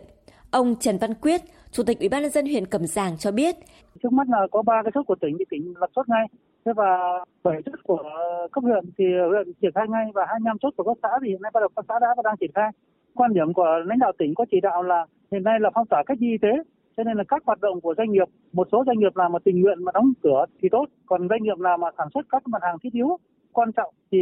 Ông 0.51 0.75
Trần 0.79 0.97
Văn 0.97 1.13
Quyết, 1.13 1.41
Chủ 1.71 1.83
tịch 1.83 1.99
Ủy 1.99 2.09
ban 2.09 2.21
nhân 2.21 2.31
dân 2.31 2.45
huyện 2.45 2.65
Cẩm 2.65 2.87
Giàng 2.87 3.17
cho 3.17 3.31
biết, 3.31 3.55
trước 4.03 4.13
mắt 4.13 4.27
là 4.29 4.47
có 4.51 4.61
ba 4.61 4.81
cái 4.83 4.91
chốt 4.93 5.03
của 5.07 5.15
tỉnh 5.21 5.35
thì 5.39 5.45
tỉnh 5.49 5.73
lập 5.79 5.89
chốt 5.95 6.09
ngay. 6.09 6.25
Thế 6.65 6.71
và 6.75 6.97
bảy 7.43 7.61
chốt 7.65 7.79
của 7.83 8.03
cấp 8.51 8.63
huyện 8.63 8.85
thì 8.97 9.05
huyện 9.29 9.53
triển 9.61 9.71
khai 9.75 9.85
ngay 9.89 10.05
và 10.13 10.25
25 10.27 10.57
chốt 10.61 10.73
của 10.77 10.83
các 10.83 10.97
xã 11.03 11.09
thì 11.21 11.29
hiện 11.29 11.41
nay 11.41 11.51
bắt 11.53 11.59
đầu 11.59 11.69
các 11.75 11.85
xã 11.87 11.99
đã 12.01 12.07
và 12.17 12.23
đang 12.23 12.35
triển 12.39 12.51
khai 12.55 12.69
quan 13.15 13.33
điểm 13.33 13.53
của 13.53 13.67
lãnh 13.85 13.99
đạo 13.99 14.11
tỉnh 14.17 14.33
có 14.35 14.45
chỉ 14.51 14.59
đạo 14.61 14.83
là 14.83 15.05
hiện 15.31 15.43
nay 15.43 15.59
là 15.59 15.69
phong 15.73 15.87
tỏa 15.87 16.03
cách 16.05 16.17
ly 16.21 16.27
y 16.31 16.37
tế, 16.37 16.51
cho 16.97 17.03
nên 17.03 17.17
là 17.17 17.23
các 17.27 17.43
hoạt 17.45 17.61
động 17.61 17.81
của 17.81 17.93
doanh 17.97 18.11
nghiệp, 18.11 18.27
một 18.53 18.67
số 18.71 18.83
doanh 18.85 18.99
nghiệp 18.99 19.15
làm 19.15 19.31
mà 19.31 19.39
tình 19.43 19.61
nguyện 19.61 19.83
mà 19.83 19.91
đóng 19.91 20.13
cửa 20.23 20.45
thì 20.61 20.69
tốt, 20.69 20.85
còn 21.05 21.29
doanh 21.29 21.43
nghiệp 21.43 21.59
nào 21.59 21.77
mà 21.77 21.87
sản 21.97 22.07
xuất 22.13 22.25
các 22.29 22.47
mặt 22.47 22.61
hàng 22.61 22.77
thiết 22.83 22.93
yếu 22.93 23.17
quan 23.53 23.71
trọng 23.71 23.93
thì 24.11 24.17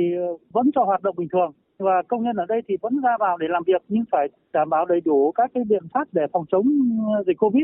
vẫn 0.54 0.70
cho 0.76 0.84
hoạt 0.84 1.04
động 1.04 1.16
bình 1.18 1.28
thường. 1.32 1.52
Và 1.80 2.02
công 2.08 2.24
nhân 2.24 2.36
ở 2.36 2.46
đây 2.46 2.62
thì 2.68 2.78
vẫn 2.82 3.02
ra 3.04 3.18
vào 3.20 3.38
để 3.38 3.48
làm 3.50 3.64
việc, 3.68 3.82
nhưng 3.88 4.04
phải 4.12 4.28
đảm 4.54 4.70
bảo 4.70 4.86
đầy 4.86 5.02
đủ 5.02 5.32
các 5.32 5.52
cái 5.54 5.64
biện 5.70 5.84
pháp 5.94 6.08
để 6.12 6.22
phòng 6.34 6.46
chống 6.52 6.66
dịch 7.28 7.38
covid. 7.38 7.64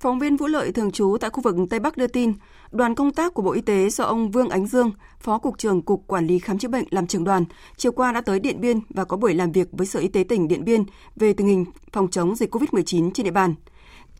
Phóng 0.00 0.18
viên 0.18 0.36
Vũ 0.36 0.46
Lợi 0.46 0.72
thường 0.72 0.90
trú 0.90 1.16
tại 1.20 1.30
khu 1.30 1.42
vực 1.42 1.56
Tây 1.70 1.80
Bắc 1.80 1.96
đưa 1.96 2.06
tin, 2.06 2.32
đoàn 2.70 2.94
công 2.94 3.12
tác 3.12 3.34
của 3.34 3.42
Bộ 3.42 3.52
Y 3.52 3.60
tế 3.60 3.90
do 3.90 4.04
ông 4.04 4.30
Vương 4.30 4.48
Ánh 4.48 4.66
Dương, 4.66 4.90
Phó 5.20 5.38
Cục 5.38 5.58
trưởng 5.58 5.82
Cục 5.82 6.04
Quản 6.06 6.26
lý 6.26 6.38
Khám 6.38 6.58
chữa 6.58 6.68
bệnh 6.68 6.84
làm 6.90 7.06
trưởng 7.06 7.24
đoàn, 7.24 7.44
chiều 7.76 7.92
qua 7.92 8.12
đã 8.12 8.20
tới 8.20 8.40
Điện 8.40 8.60
Biên 8.60 8.80
và 8.90 9.04
có 9.04 9.16
buổi 9.16 9.34
làm 9.34 9.52
việc 9.52 9.68
với 9.72 9.86
Sở 9.86 10.00
Y 10.00 10.08
tế 10.08 10.24
tỉnh 10.24 10.48
Điện 10.48 10.64
Biên 10.64 10.84
về 11.16 11.32
tình 11.32 11.46
hình 11.46 11.64
phòng 11.92 12.08
chống 12.10 12.36
dịch 12.36 12.54
COVID-19 12.54 13.10
trên 13.14 13.24
địa 13.24 13.30
bàn. 13.30 13.54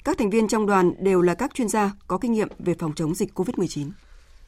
Các 0.05 0.19
thành 0.19 0.31
viên 0.31 0.49
trong 0.49 0.67
đoàn 0.67 0.93
đều 0.99 1.23
là 1.23 1.35
các 1.35 1.55
chuyên 1.55 1.69
gia 1.69 1.93
có 2.07 2.19
kinh 2.19 2.33
nghiệm 2.33 2.49
về 2.59 2.75
phòng 2.79 2.93
chống 2.95 3.15
dịch 3.15 3.39
COVID-19. 3.39 3.91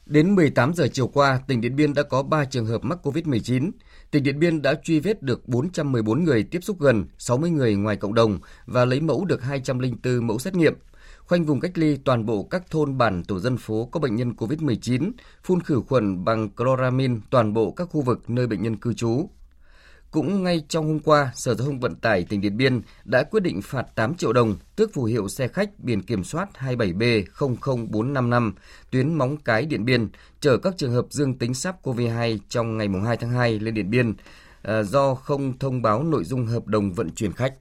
Đến 0.05 0.35
18 0.35 0.73
giờ 0.73 0.87
chiều 0.93 1.07
qua, 1.07 1.39
tỉnh 1.47 1.61
Điện 1.61 1.75
Biên 1.75 1.93
đã 1.93 2.03
có 2.03 2.23
3 2.23 2.45
trường 2.45 2.65
hợp 2.65 2.83
mắc 2.83 2.97
COVID-19. 3.03 3.71
Tỉnh 4.11 4.23
Điện 4.23 4.39
Biên 4.39 4.61
đã 4.61 4.73
truy 4.83 4.99
vết 4.99 5.21
được 5.21 5.47
414 5.47 6.23
người 6.23 6.43
tiếp 6.43 6.59
xúc 6.63 6.79
gần, 6.79 7.05
60 7.17 7.49
người 7.49 7.75
ngoài 7.75 7.95
cộng 7.95 8.13
đồng 8.13 8.39
và 8.65 8.85
lấy 8.85 8.99
mẫu 8.99 9.25
được 9.25 9.43
204 9.43 10.27
mẫu 10.27 10.39
xét 10.39 10.55
nghiệm 10.55 10.73
khoanh 11.27 11.45
vùng 11.45 11.59
cách 11.59 11.77
ly 11.77 11.97
toàn 11.97 12.25
bộ 12.25 12.43
các 12.43 12.63
thôn 12.69 12.97
bản 12.97 13.23
tổ 13.23 13.39
dân 13.39 13.57
phố 13.57 13.89
có 13.91 13.99
bệnh 13.99 14.15
nhân 14.15 14.33
COVID-19, 14.37 15.11
phun 15.43 15.61
khử 15.61 15.81
khuẩn 15.87 16.25
bằng 16.25 16.49
chloramin 16.57 17.21
toàn 17.29 17.53
bộ 17.53 17.71
các 17.71 17.89
khu 17.91 18.01
vực 18.01 18.29
nơi 18.29 18.47
bệnh 18.47 18.61
nhân 18.61 18.77
cư 18.77 18.93
trú. 18.93 19.29
Cũng 20.11 20.43
ngay 20.43 20.63
trong 20.69 20.87
hôm 20.87 20.99
qua, 20.99 21.31
Sở 21.35 21.55
Giao 21.55 21.67
thông 21.67 21.79
Vận 21.79 21.95
tải 21.95 22.23
tỉnh 22.23 22.41
Điện 22.41 22.57
Biên 22.57 22.81
đã 23.05 23.23
quyết 23.23 23.43
định 23.43 23.61
phạt 23.61 23.85
8 23.95 24.15
triệu 24.15 24.33
đồng, 24.33 24.55
tước 24.75 24.93
phù 24.93 25.03
hiệu 25.03 25.27
xe 25.27 25.47
khách 25.47 25.79
biển 25.79 26.01
kiểm 26.01 26.23
soát 26.23 26.49
27B00455 26.59 28.51
tuyến 28.91 29.13
Móng 29.13 29.37
Cái 29.37 29.65
Điện 29.65 29.85
Biên 29.85 30.09
chở 30.39 30.57
các 30.57 30.73
trường 30.77 30.91
hợp 30.91 31.05
dương 31.09 31.37
tính 31.37 31.51
SARS-CoV-2 31.51 32.37
trong 32.49 32.77
ngày 32.77 32.87
2 33.05 33.17
tháng 33.17 33.29
2 33.29 33.59
lên 33.59 33.73
Điện 33.73 33.89
Biên 33.89 34.13
à, 34.61 34.83
do 34.83 35.15
không 35.15 35.57
thông 35.57 35.81
báo 35.81 36.03
nội 36.03 36.23
dung 36.23 36.45
hợp 36.45 36.67
đồng 36.67 36.93
vận 36.93 37.09
chuyển 37.09 37.31
khách. 37.31 37.53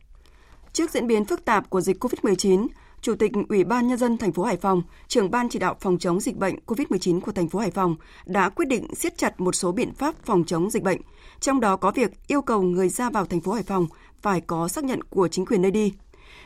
Trước 0.73 0.91
diễn 0.91 1.07
biến 1.07 1.25
phức 1.25 1.45
tạp 1.45 1.71
của 1.71 1.81
dịch 1.81 2.05
COVID-19, 2.05 2.67
Chủ 3.03 3.15
tịch 3.15 3.33
Ủy 3.49 3.65
ban 3.65 3.89
nhân 3.89 3.99
dân 3.99 4.19
thành 4.19 4.33
phố 4.33 4.43
Hải 4.43 4.57
Phòng, 4.57 4.83
trưởng 5.09 5.31
ban 5.31 5.49
chỉ 5.49 5.59
đạo 5.59 5.77
phòng 5.81 5.99
chống 5.99 6.21
dịch 6.21 6.37
bệnh 6.37 6.55
COVID-19 6.67 7.21
của 7.21 7.33
thành 7.33 7.49
phố 7.49 7.59
Hải 7.59 7.71
Phòng 7.71 7.97
đã 8.27 8.49
quyết 8.49 8.65
định 8.69 8.95
siết 8.95 9.19
chặt 9.19 9.41
một 9.41 9.55
số 9.55 9.73
biện 9.73 9.95
pháp 9.95 10.15
phòng 10.25 10.45
chống 10.45 10.71
dịch 10.71 10.83
bệnh, 10.83 11.01
trong 11.41 11.61
đó 11.61 11.77
có 11.77 11.91
việc 11.91 12.11
yêu 12.27 12.43
cầu 12.43 12.63
người 12.63 12.89
ra 12.89 13.11
vào 13.11 13.27
thành 13.27 13.41
phố 13.41 13.53
Hải 13.53 13.63
Phòng 13.63 13.87
phải 14.23 14.41
có 14.41 14.69
xác 14.69 14.85
nhận 14.85 15.03
của 15.03 15.29
chính 15.29 15.47
quyền 15.47 15.63
nơi 15.63 15.71
đi. 15.71 15.93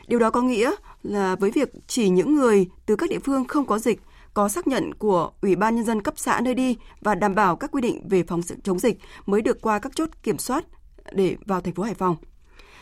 Điều 0.07 0.19
đó 0.19 0.29
có 0.29 0.41
nghĩa 0.41 0.71
là 1.03 1.35
với 1.35 1.51
việc 1.51 1.69
chỉ 1.87 2.09
những 2.09 2.35
người 2.35 2.67
từ 2.85 2.95
các 2.95 3.09
địa 3.09 3.19
phương 3.19 3.45
không 3.45 3.65
có 3.65 3.79
dịch 3.79 4.01
có 4.33 4.49
xác 4.49 4.67
nhận 4.67 4.93
của 4.93 5.31
Ủy 5.41 5.55
ban 5.55 5.75
nhân 5.75 5.85
dân 5.85 6.01
cấp 6.01 6.13
xã 6.17 6.41
nơi 6.41 6.53
đi 6.53 6.77
và 7.01 7.15
đảm 7.15 7.35
bảo 7.35 7.55
các 7.55 7.71
quy 7.71 7.81
định 7.81 8.07
về 8.09 8.23
phòng 8.23 8.41
chống 8.63 8.79
dịch 8.79 8.97
mới 9.25 9.41
được 9.41 9.61
qua 9.61 9.79
các 9.79 9.95
chốt 9.95 10.09
kiểm 10.23 10.37
soát 10.37 10.65
để 11.11 11.37
vào 11.45 11.61
thành 11.61 11.73
phố 11.73 11.83
Hải 11.83 11.93
Phòng. 11.93 12.15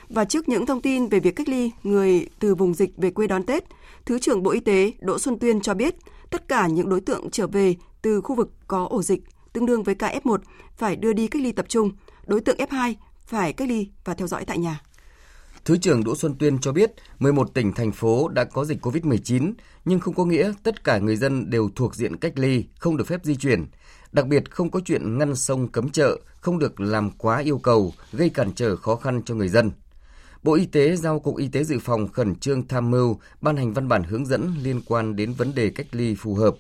Và 0.10 0.26
trước 0.26 0.50
những 0.50 0.66
thông 0.66 0.82
tin 0.82 1.08
về 1.08 1.20
việc 1.20 1.36
cách 1.36 1.50
ly 1.50 1.72
người 1.84 2.28
từ 2.40 2.56
vùng 2.56 2.74
dịch 2.74 2.98
về 2.98 3.12
quê 3.12 3.28
đón 3.28 3.44
Tết, 3.44 3.64
Thứ 4.06 4.20
trưởng 4.20 4.44
Bộ 4.44 4.52
Y 4.52 4.60
tế 4.60 4.92
Đỗ 5.00 5.20
Xuân 5.20 5.40
Tuyên 5.40 5.62
cho 5.62 5.74
biết 5.74 5.96
tất 6.30 6.48
cả 6.48 6.68
những 6.68 6.90
đối 6.90 7.02
tượng 7.02 7.30
trở 7.30 7.48
về 7.48 7.76
từ 8.02 8.22
khu 8.22 8.36
vực 8.36 8.52
có 8.68 8.88
ổ 8.90 9.02
dịch 9.02 9.24
tương 9.54 9.66
đương 9.66 9.84
với 9.84 9.96
ca 9.96 10.20
F1 10.24 10.38
phải 10.78 10.96
đưa 10.96 11.14
đi 11.14 11.28
cách 11.28 11.42
ly 11.42 11.52
tập 11.52 11.66
trung, 11.70 11.92
đối 12.28 12.42
tượng 12.42 12.58
F2 12.58 12.94
phải 13.26 13.54
cách 13.54 13.70
ly 13.70 13.90
và 14.04 14.14
theo 14.14 14.28
dõi 14.28 14.46
tại 14.46 14.58
nhà. 14.58 14.82
Thứ 15.66 15.78
trưởng 15.78 16.04
Đỗ 16.04 16.16
Xuân 16.16 16.36
Tuyên 16.40 16.60
cho 16.60 16.72
biết 16.72 16.92
11 17.20 17.54
tỉnh, 17.54 17.74
thành 17.74 17.92
phố 17.92 18.28
đã 18.28 18.44
có 18.44 18.66
dịch 18.66 18.86
COVID-19, 18.86 19.54
nhưng 19.86 20.00
không 20.00 20.14
có 20.14 20.26
nghĩa 20.26 20.54
tất 20.64 20.84
cả 20.84 20.98
người 20.98 21.16
dân 21.16 21.50
đều 21.50 21.70
thuộc 21.76 21.96
diện 21.96 22.18
cách 22.18 22.34
ly, 22.36 22.66
không 22.80 22.98
được 22.98 23.08
phép 23.08 23.20
di 23.24 23.36
chuyển. 23.36 23.66
Đặc 24.12 24.28
biệt 24.28 24.52
không 24.52 24.72
có 24.72 24.80
chuyện 24.86 25.18
ngăn 25.18 25.36
sông 25.36 25.68
cấm 25.68 25.90
chợ, 25.90 26.20
không 26.42 26.60
được 26.60 26.80
làm 26.80 27.12
quá 27.12 27.38
yêu 27.38 27.58
cầu, 27.58 27.94
gây 28.14 28.30
cản 28.30 28.52
trở 28.56 28.76
khó 28.76 28.96
khăn 28.96 29.22
cho 29.26 29.36
người 29.36 29.50
dân. 29.50 29.72
Bộ 30.46 30.54
Y 30.54 30.66
tế 30.66 30.96
giao 30.96 31.20
Cục 31.20 31.38
Y 31.38 31.48
tế 31.48 31.64
Dự 31.64 31.80
phòng 31.80 32.08
khẩn 32.08 32.36
trương 32.36 32.68
tham 32.68 32.92
mưu, 32.92 33.20
ban 33.42 33.58
hành 33.58 33.74
văn 33.74 33.88
bản 33.88 34.04
hướng 34.04 34.26
dẫn 34.26 34.54
liên 34.64 34.82
quan 34.86 35.16
đến 35.16 35.34
vấn 35.34 35.56
đề 35.56 35.70
cách 35.70 35.88
ly 35.92 36.16
phù 36.16 36.36
hợp. 36.36 36.56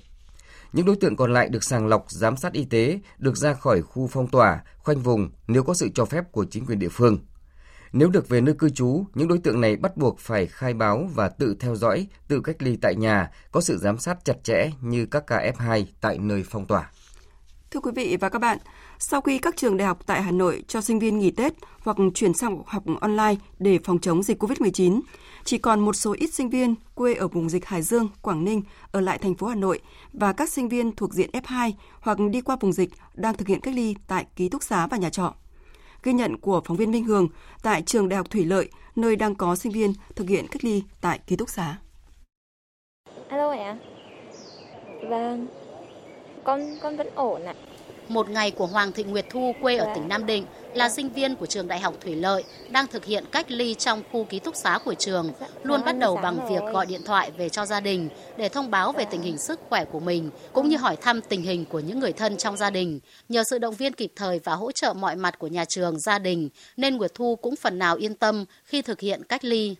Những 0.73 0.85
đối 0.85 0.95
tượng 0.95 1.15
còn 1.15 1.33
lại 1.33 1.49
được 1.49 1.63
sàng 1.63 1.87
lọc, 1.87 2.05
giám 2.11 2.37
sát 2.37 2.53
y 2.53 2.65
tế, 2.65 2.99
được 3.17 3.37
ra 3.37 3.53
khỏi 3.53 3.81
khu 3.81 4.07
phong 4.07 4.27
tỏa, 4.27 4.63
khoanh 4.77 4.99
vùng 4.99 5.29
nếu 5.47 5.63
có 5.63 5.73
sự 5.73 5.89
cho 5.95 6.05
phép 6.05 6.31
của 6.31 6.45
chính 6.45 6.65
quyền 6.65 6.79
địa 6.79 6.89
phương. 6.89 7.17
Nếu 7.93 8.09
được 8.09 8.29
về 8.29 8.41
nơi 8.41 8.55
cư 8.59 8.69
trú, 8.69 9.05
những 9.13 9.27
đối 9.27 9.37
tượng 9.37 9.61
này 9.61 9.75
bắt 9.75 9.97
buộc 9.97 10.19
phải 10.19 10.47
khai 10.47 10.73
báo 10.73 11.09
và 11.13 11.29
tự 11.29 11.55
theo 11.59 11.75
dõi, 11.75 12.07
tự 12.27 12.41
cách 12.41 12.55
ly 12.59 12.77
tại 12.81 12.95
nhà, 12.95 13.31
có 13.51 13.61
sự 13.61 13.77
giám 13.77 13.97
sát 13.97 14.25
chặt 14.25 14.43
chẽ 14.43 14.69
như 14.81 15.05
các 15.05 15.27
ca 15.27 15.51
F2 15.57 15.85
tại 16.01 16.17
nơi 16.17 16.43
phong 16.49 16.65
tỏa. 16.65 16.89
Thưa 17.71 17.79
quý 17.79 17.91
vị 17.95 18.17
và 18.21 18.29
các 18.29 18.39
bạn, 18.39 18.57
sau 18.99 19.21
khi 19.21 19.37
các 19.37 19.57
trường 19.57 19.77
đại 19.77 19.87
học 19.87 19.99
tại 20.05 20.21
Hà 20.21 20.31
Nội 20.31 20.63
cho 20.67 20.81
sinh 20.81 20.99
viên 20.99 21.19
nghỉ 21.19 21.31
Tết 21.31 21.53
hoặc 21.79 21.97
chuyển 22.13 22.33
sang 22.33 22.63
học 22.65 22.83
online 23.01 23.35
để 23.59 23.79
phòng 23.83 23.99
chống 23.99 24.23
dịch 24.23 24.43
COVID-19, 24.43 25.01
chỉ 25.43 25.57
còn 25.57 25.79
một 25.79 25.93
số 25.93 26.15
ít 26.19 26.33
sinh 26.33 26.49
viên 26.49 26.75
quê 26.95 27.13
ở 27.13 27.27
vùng 27.27 27.49
dịch 27.49 27.65
Hải 27.65 27.81
Dương, 27.81 28.09
Quảng 28.21 28.43
Ninh 28.43 28.61
ở 28.91 29.01
lại 29.01 29.17
thành 29.17 29.35
phố 29.35 29.47
Hà 29.47 29.55
Nội 29.55 29.79
và 30.13 30.33
các 30.33 30.49
sinh 30.49 30.69
viên 30.69 30.95
thuộc 30.95 31.13
diện 31.13 31.29
F2 31.33 31.71
hoặc 31.99 32.17
đi 32.31 32.41
qua 32.41 32.55
vùng 32.59 32.71
dịch 32.73 32.89
đang 33.13 33.37
thực 33.37 33.47
hiện 33.47 33.59
cách 33.59 33.75
ly 33.75 33.95
tại 34.07 34.25
ký 34.35 34.49
túc 34.49 34.63
xá 34.63 34.87
và 34.87 34.97
nhà 34.97 35.09
trọ. 35.09 35.33
Ghi 36.03 36.13
nhận 36.13 36.37
của 36.37 36.61
phóng 36.65 36.77
viên 36.77 36.91
Minh 36.91 37.03
Hường 37.03 37.27
tại 37.63 37.81
trường 37.81 38.09
Đại 38.09 38.17
học 38.17 38.29
Thủy 38.29 38.45
Lợi, 38.45 38.69
nơi 38.95 39.15
đang 39.15 39.35
có 39.35 39.55
sinh 39.55 39.71
viên 39.71 39.93
thực 40.15 40.29
hiện 40.29 40.47
cách 40.47 40.63
ly 40.63 40.83
tại 41.01 41.19
ký 41.27 41.35
túc 41.35 41.49
xá. 41.49 41.77
Alo 43.29 43.51
ạ. 43.51 43.77
Vâng. 45.09 45.47
Con 46.43 46.61
con 46.81 46.97
vẫn 46.97 47.07
ổn 47.15 47.45
ạ. 47.45 47.53
Một 48.07 48.29
ngày 48.29 48.51
của 48.51 48.65
Hoàng 48.65 48.91
Thị 48.91 49.03
Nguyệt 49.03 49.25
Thu 49.29 49.55
quê 49.61 49.77
ở 49.77 49.93
tỉnh 49.95 50.07
Nam 50.07 50.25
Định 50.25 50.45
là 50.73 50.89
sinh 50.89 51.09
viên 51.09 51.35
của 51.35 51.45
trường 51.45 51.67
Đại 51.67 51.79
học 51.79 51.93
Thủy 52.01 52.15
Lợi 52.15 52.43
đang 52.69 52.87
thực 52.87 53.05
hiện 53.05 53.23
cách 53.31 53.51
ly 53.51 53.73
trong 53.73 54.03
khu 54.11 54.23
ký 54.23 54.39
túc 54.39 54.55
xá 54.55 54.79
của 54.85 54.93
trường, 54.93 55.31
luôn 55.63 55.81
bắt 55.85 55.97
đầu 55.99 56.19
bằng 56.23 56.47
việc 56.49 56.73
gọi 56.73 56.85
điện 56.85 57.01
thoại 57.05 57.31
về 57.31 57.49
cho 57.49 57.65
gia 57.65 57.79
đình 57.79 58.09
để 58.37 58.49
thông 58.49 58.71
báo 58.71 58.91
về 58.91 59.05
tình 59.05 59.21
hình 59.21 59.37
sức 59.37 59.59
khỏe 59.69 59.85
của 59.85 59.99
mình 59.99 60.29
cũng 60.53 60.69
như 60.69 60.77
hỏi 60.77 60.95
thăm 60.95 61.21
tình 61.21 61.41
hình 61.41 61.65
của 61.65 61.79
những 61.79 61.99
người 61.99 62.13
thân 62.13 62.37
trong 62.37 62.57
gia 62.57 62.69
đình. 62.69 62.99
Nhờ 63.29 63.43
sự 63.49 63.57
động 63.57 63.75
viên 63.75 63.93
kịp 63.93 64.13
thời 64.15 64.39
và 64.39 64.53
hỗ 64.55 64.71
trợ 64.71 64.93
mọi 64.93 65.15
mặt 65.15 65.39
của 65.39 65.47
nhà 65.47 65.65
trường, 65.65 65.99
gia 65.99 66.19
đình 66.19 66.49
nên 66.77 66.97
Nguyệt 66.97 67.13
Thu 67.13 67.35
cũng 67.35 67.55
phần 67.55 67.79
nào 67.79 67.95
yên 67.95 68.15
tâm 68.15 68.45
khi 68.63 68.81
thực 68.81 68.99
hiện 68.99 69.23
cách 69.23 69.43
ly. 69.45 69.75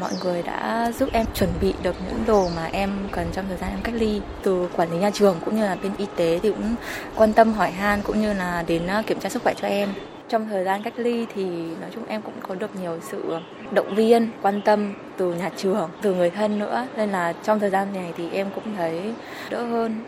Mọi 0.00 0.12
người 0.22 0.42
đã 0.42 0.92
giúp 0.98 1.08
em 1.12 1.26
chuẩn 1.34 1.50
bị 1.60 1.74
được 1.82 1.96
những 2.06 2.24
đồ 2.26 2.48
mà 2.56 2.64
em 2.72 2.90
cần 3.12 3.26
trong 3.32 3.44
thời 3.48 3.56
gian 3.56 3.70
em 3.70 3.80
cách 3.82 3.94
ly. 3.94 4.20
Từ 4.42 4.68
quản 4.76 4.90
lý 4.90 4.98
nhà 4.98 5.10
trường 5.10 5.36
cũng 5.44 5.56
như 5.56 5.64
là 5.64 5.76
bên 5.82 5.92
y 5.98 6.06
tế 6.16 6.40
thì 6.42 6.48
cũng 6.48 6.74
quan 7.16 7.32
tâm 7.32 7.52
hỏi 7.52 7.70
han 7.70 8.02
cũng 8.02 8.20
như 8.20 8.32
là 8.32 8.64
đến 8.66 8.86
à, 8.86 9.02
kiểm 9.06 9.20
tra 9.20 9.28
sức 9.28 9.42
khỏe 9.42 9.54
cho 9.54 9.68
em. 9.68 9.88
Trong 10.28 10.48
thời 10.48 10.64
gian 10.64 10.82
cách 10.82 10.94
ly 10.96 11.26
thì 11.34 11.44
nói 11.80 11.90
chung 11.94 12.06
em 12.08 12.22
cũng 12.22 12.34
có 12.48 12.54
được 12.54 12.76
nhiều 12.80 12.98
sự 13.10 13.36
động 13.70 13.94
viên, 13.94 14.30
quan 14.42 14.60
tâm 14.62 14.94
từ 15.16 15.34
nhà 15.34 15.50
trường, 15.56 15.90
từ 16.02 16.14
người 16.14 16.30
thân 16.30 16.58
nữa. 16.58 16.86
Nên 16.96 17.10
là 17.10 17.32
trong 17.32 17.60
thời 17.60 17.70
gian 17.70 17.92
này 17.94 18.12
thì 18.16 18.30
em 18.30 18.46
cũng 18.54 18.76
thấy 18.76 19.14
đỡ 19.50 19.66
hơn. 19.66 20.04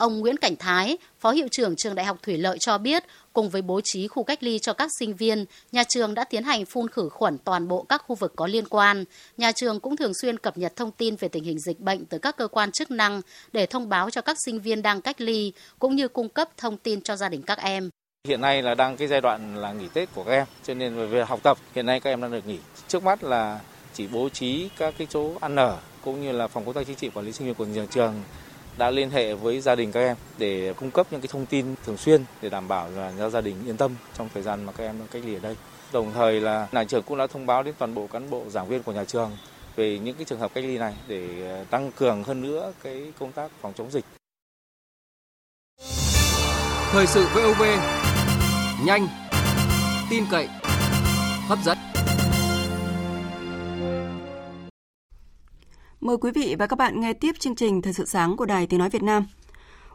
Ông 0.00 0.20
Nguyễn 0.20 0.36
Cảnh 0.36 0.56
Thái, 0.56 0.98
Phó 1.18 1.30
Hiệu 1.30 1.48
trưởng 1.50 1.76
Trường 1.76 1.94
Đại 1.94 2.06
học 2.06 2.18
Thủy 2.22 2.38
Lợi 2.38 2.56
cho 2.60 2.78
biết, 2.78 3.04
cùng 3.32 3.50
với 3.50 3.62
bố 3.62 3.80
trí 3.84 4.08
khu 4.08 4.22
cách 4.22 4.42
ly 4.42 4.58
cho 4.58 4.72
các 4.72 4.90
sinh 4.98 5.16
viên, 5.16 5.44
nhà 5.72 5.84
trường 5.84 6.14
đã 6.14 6.24
tiến 6.24 6.44
hành 6.44 6.64
phun 6.64 6.88
khử 6.88 7.08
khuẩn 7.08 7.38
toàn 7.38 7.68
bộ 7.68 7.82
các 7.82 8.02
khu 8.06 8.14
vực 8.14 8.32
có 8.36 8.46
liên 8.46 8.64
quan. 8.68 9.04
Nhà 9.36 9.52
trường 9.52 9.80
cũng 9.80 9.96
thường 9.96 10.12
xuyên 10.22 10.38
cập 10.38 10.58
nhật 10.58 10.76
thông 10.76 10.90
tin 10.90 11.16
về 11.16 11.28
tình 11.28 11.44
hình 11.44 11.58
dịch 11.58 11.80
bệnh 11.80 12.04
từ 12.04 12.18
các 12.18 12.36
cơ 12.36 12.48
quan 12.48 12.72
chức 12.72 12.90
năng 12.90 13.20
để 13.52 13.66
thông 13.66 13.88
báo 13.88 14.10
cho 14.10 14.20
các 14.20 14.36
sinh 14.46 14.60
viên 14.60 14.82
đang 14.82 15.00
cách 15.00 15.20
ly, 15.20 15.52
cũng 15.78 15.96
như 15.96 16.08
cung 16.08 16.28
cấp 16.28 16.48
thông 16.56 16.76
tin 16.76 17.00
cho 17.00 17.16
gia 17.16 17.28
đình 17.28 17.42
các 17.42 17.58
em. 17.58 17.90
Hiện 18.28 18.40
nay 18.40 18.62
là 18.62 18.74
đang 18.74 18.96
cái 18.96 19.08
giai 19.08 19.20
đoạn 19.20 19.56
là 19.56 19.72
nghỉ 19.72 19.86
Tết 19.94 20.08
của 20.14 20.24
các 20.24 20.32
em, 20.32 20.46
cho 20.66 20.74
nên 20.74 21.08
về 21.08 21.24
học 21.24 21.40
tập 21.42 21.58
hiện 21.74 21.86
nay 21.86 22.00
các 22.00 22.10
em 22.10 22.20
đang 22.20 22.32
được 22.32 22.46
nghỉ. 22.46 22.58
Trước 22.88 23.02
mắt 23.02 23.24
là 23.24 23.60
chỉ 23.94 24.06
bố 24.06 24.28
trí 24.28 24.68
các 24.78 24.94
cái 24.98 25.06
chỗ 25.10 25.32
ăn 25.40 25.56
ở 25.56 25.78
cũng 26.04 26.22
như 26.22 26.32
là 26.32 26.48
phòng 26.48 26.64
công 26.64 26.74
tác 26.74 26.86
chính 26.86 26.96
trị 26.96 27.10
quản 27.14 27.26
lý 27.26 27.32
sinh 27.32 27.46
viên 27.46 27.54
của 27.54 27.64
nhà 27.64 27.86
trường 27.90 28.14
đã 28.78 28.90
liên 28.90 29.10
hệ 29.10 29.34
với 29.34 29.60
gia 29.60 29.74
đình 29.74 29.92
các 29.92 30.00
em 30.00 30.16
để 30.38 30.74
cung 30.76 30.90
cấp 30.90 31.06
những 31.10 31.20
cái 31.20 31.28
thông 31.32 31.46
tin 31.46 31.74
thường 31.84 31.96
xuyên 31.96 32.24
để 32.42 32.48
đảm 32.48 32.68
bảo 32.68 32.90
là 32.96 33.12
cho 33.18 33.30
gia 33.30 33.40
đình 33.40 33.56
yên 33.66 33.76
tâm 33.76 33.94
trong 34.18 34.28
thời 34.34 34.42
gian 34.42 34.64
mà 34.64 34.72
các 34.72 34.84
em 34.84 34.98
đang 34.98 35.08
cách 35.08 35.22
ly 35.26 35.34
ở 35.34 35.40
đây. 35.40 35.56
Đồng 35.92 36.12
thời 36.14 36.40
là 36.40 36.68
nhà 36.72 36.84
trường 36.84 37.02
cũng 37.02 37.18
đã 37.18 37.26
thông 37.26 37.46
báo 37.46 37.62
đến 37.62 37.74
toàn 37.78 37.94
bộ 37.94 38.06
cán 38.06 38.30
bộ 38.30 38.44
giảng 38.48 38.68
viên 38.68 38.82
của 38.82 38.92
nhà 38.92 39.04
trường 39.04 39.30
về 39.76 39.98
những 39.98 40.16
cái 40.16 40.24
trường 40.24 40.38
hợp 40.38 40.54
cách 40.54 40.64
ly 40.64 40.78
này 40.78 40.94
để 41.08 41.48
ờ, 41.48 41.64
tăng 41.70 41.92
cường 41.92 42.24
hơn 42.24 42.40
nữa 42.40 42.72
cái 42.82 43.12
công 43.18 43.32
tác 43.32 43.50
phòng 43.60 43.72
chống 43.76 43.90
dịch. 43.90 44.04
Thời 46.92 47.06
sự 47.06 47.26
VOV 47.34 47.62
nhanh, 48.84 49.08
tin 50.10 50.24
cậy, 50.30 50.48
hấp 51.48 51.58
dẫn. 51.64 51.89
Mời 56.00 56.16
quý 56.16 56.30
vị 56.34 56.56
và 56.58 56.66
các 56.66 56.76
bạn 56.76 57.00
nghe 57.00 57.12
tiếp 57.12 57.32
chương 57.38 57.54
trình 57.54 57.82
Thời 57.82 57.92
sự 57.92 58.04
sáng 58.04 58.36
của 58.36 58.46
Đài 58.46 58.66
Tiếng 58.66 58.78
Nói 58.78 58.90
Việt 58.90 59.02
Nam. 59.02 59.26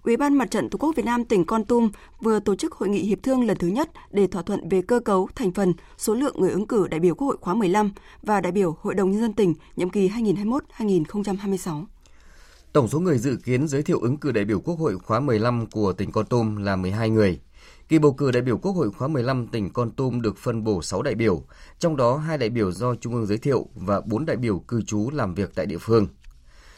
Ủy 0.03 0.17
ban 0.17 0.33
Mặt 0.33 0.51
trận 0.51 0.69
Tổ 0.69 0.77
quốc 0.77 0.95
Việt 0.95 1.05
Nam 1.05 1.25
tỉnh 1.25 1.45
Con 1.45 1.65
Tum 1.65 1.89
vừa 2.21 2.39
tổ 2.39 2.55
chức 2.55 2.73
hội 2.73 2.89
nghị 2.89 2.99
hiệp 2.99 3.23
thương 3.23 3.43
lần 3.43 3.57
thứ 3.57 3.67
nhất 3.67 3.89
để 4.11 4.27
thỏa 4.27 4.41
thuận 4.41 4.69
về 4.69 4.81
cơ 4.81 4.99
cấu, 4.99 5.29
thành 5.35 5.51
phần, 5.51 5.73
số 5.97 6.13
lượng 6.13 6.35
người 6.39 6.51
ứng 6.51 6.67
cử 6.67 6.87
đại 6.87 6.99
biểu 6.99 7.15
Quốc 7.15 7.27
hội 7.27 7.37
khóa 7.41 7.53
15 7.53 7.91
và 8.23 8.41
đại 8.41 8.51
biểu 8.51 8.77
Hội 8.81 8.93
đồng 8.93 9.11
Nhân 9.11 9.21
dân 9.21 9.33
tỉnh 9.33 9.53
nhiệm 9.75 9.89
kỳ 9.89 10.09
2021-2026. 10.09 11.83
Tổng 12.73 12.87
số 12.87 12.99
người 12.99 13.17
dự 13.17 13.37
kiến 13.45 13.67
giới 13.67 13.83
thiệu 13.83 13.99
ứng 13.99 14.17
cử 14.17 14.31
đại 14.31 14.45
biểu 14.45 14.59
Quốc 14.59 14.79
hội 14.79 14.97
khóa 14.99 15.19
15 15.19 15.65
của 15.67 15.93
tỉnh 15.93 16.11
Con 16.11 16.25
Tum 16.25 16.55
là 16.55 16.75
12 16.75 17.09
người. 17.09 17.39
Kỳ 17.89 17.99
bầu 17.99 18.13
cử 18.13 18.31
đại 18.31 18.41
biểu 18.41 18.57
Quốc 18.57 18.71
hội 18.71 18.91
khóa 18.91 19.07
15 19.07 19.47
tỉnh 19.47 19.73
Con 19.73 19.91
Tum 19.91 20.21
được 20.21 20.37
phân 20.37 20.63
bổ 20.63 20.81
6 20.81 21.01
đại 21.01 21.15
biểu, 21.15 21.43
trong 21.79 21.97
đó 21.97 22.17
2 22.17 22.37
đại 22.37 22.49
biểu 22.49 22.71
do 22.71 22.95
Trung 22.95 23.15
ương 23.15 23.25
giới 23.25 23.37
thiệu 23.37 23.65
và 23.75 24.01
4 24.01 24.25
đại 24.25 24.37
biểu 24.37 24.59
cư 24.59 24.81
trú 24.81 25.09
làm 25.13 25.33
việc 25.33 25.51
tại 25.55 25.65
địa 25.65 25.77
phương. 25.77 26.07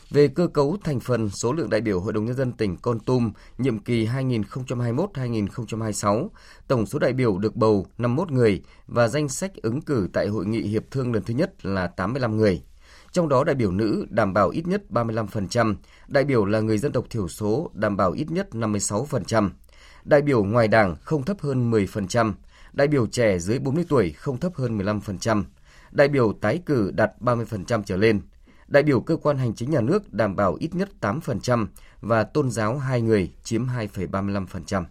Về 0.10 0.28
cơ 0.28 0.48
cấu 0.48 0.78
thành 0.84 1.00
phần 1.00 1.30
số 1.30 1.54
lượng 1.54 1.70
đại 1.70 1.82
biểu 1.82 2.00
Hội 2.00 2.14
đồng 2.14 2.26
Nhân 2.26 2.36
dân 2.36 2.52
tỉnh 2.52 2.78
Con 2.78 3.00
Tum 3.00 3.32
nhiệm 3.58 3.80
kỳ 3.80 4.08
2021-2026, 4.08 6.30
tổng 6.68 6.86
số 6.86 7.00
đại 7.00 7.14
biểu 7.14 7.38
được 7.38 7.56
bầu 7.56 7.86
51 7.98 8.32
người 8.32 8.64
và 8.88 9.08
danh 9.08 9.30
sách 9.30 9.52
ứng 9.62 9.82
cử 9.82 10.10
tại 10.14 10.28
hội 10.28 10.46
nghị 10.46 10.62
hiệp 10.62 10.84
thương 10.92 11.14
lần 11.14 11.24
thứ 11.24 11.34
nhất 11.34 11.66
là 11.66 11.88
85 11.88 12.38
người. 12.38 12.62
Trong 13.12 13.30
đó 13.30 13.44
đại 13.44 13.56
biểu 13.56 13.72
nữ 13.72 14.06
đảm 14.10 14.34
bảo 14.34 14.50
ít 14.50 14.68
nhất 14.68 14.84
35%, 14.90 15.76
đại 16.08 16.24
biểu 16.24 16.46
là 16.46 16.60
người 16.60 16.78
dân 16.78 16.92
tộc 16.92 17.06
thiểu 17.10 17.28
số 17.28 17.72
đảm 17.74 17.98
bảo 17.98 18.12
ít 18.12 18.32
nhất 18.32 18.48
56%, 18.52 19.50
đại 20.08 20.22
biểu 20.22 20.44
ngoài 20.44 20.68
đảng 20.68 20.96
không 21.02 21.24
thấp 21.24 21.42
hơn 21.42 21.72
10%, 21.72 22.34
đại 22.74 22.88
biểu 22.88 23.08
trẻ 23.08 23.40
dưới 23.40 23.60
40 23.60 23.86
tuổi 23.90 24.12
không 24.12 24.38
thấp 24.38 24.56
hơn 24.56 24.78
15%, 24.78 25.44
đại 25.92 26.08
biểu 26.08 26.34
tái 26.34 26.60
cử 26.66 26.92
đạt 26.92 27.12
30% 27.22 27.84
trở 27.86 27.98
lên, 27.98 28.22
đại 28.68 28.84
biểu 28.84 29.02
cơ 29.02 29.16
quan 29.16 29.38
hành 29.38 29.56
chính 29.56 29.72
nhà 29.72 29.82
nước 29.82 30.14
đảm 30.14 30.36
bảo 30.36 30.56
ít 30.60 30.76
nhất 30.76 30.90
8% 31.02 31.68
và 32.02 32.24
tôn 32.24 32.52
giáo 32.52 32.78
hai 32.78 33.02
người 33.02 33.32
chiếm 33.44 33.66
2,35%. 33.66 34.84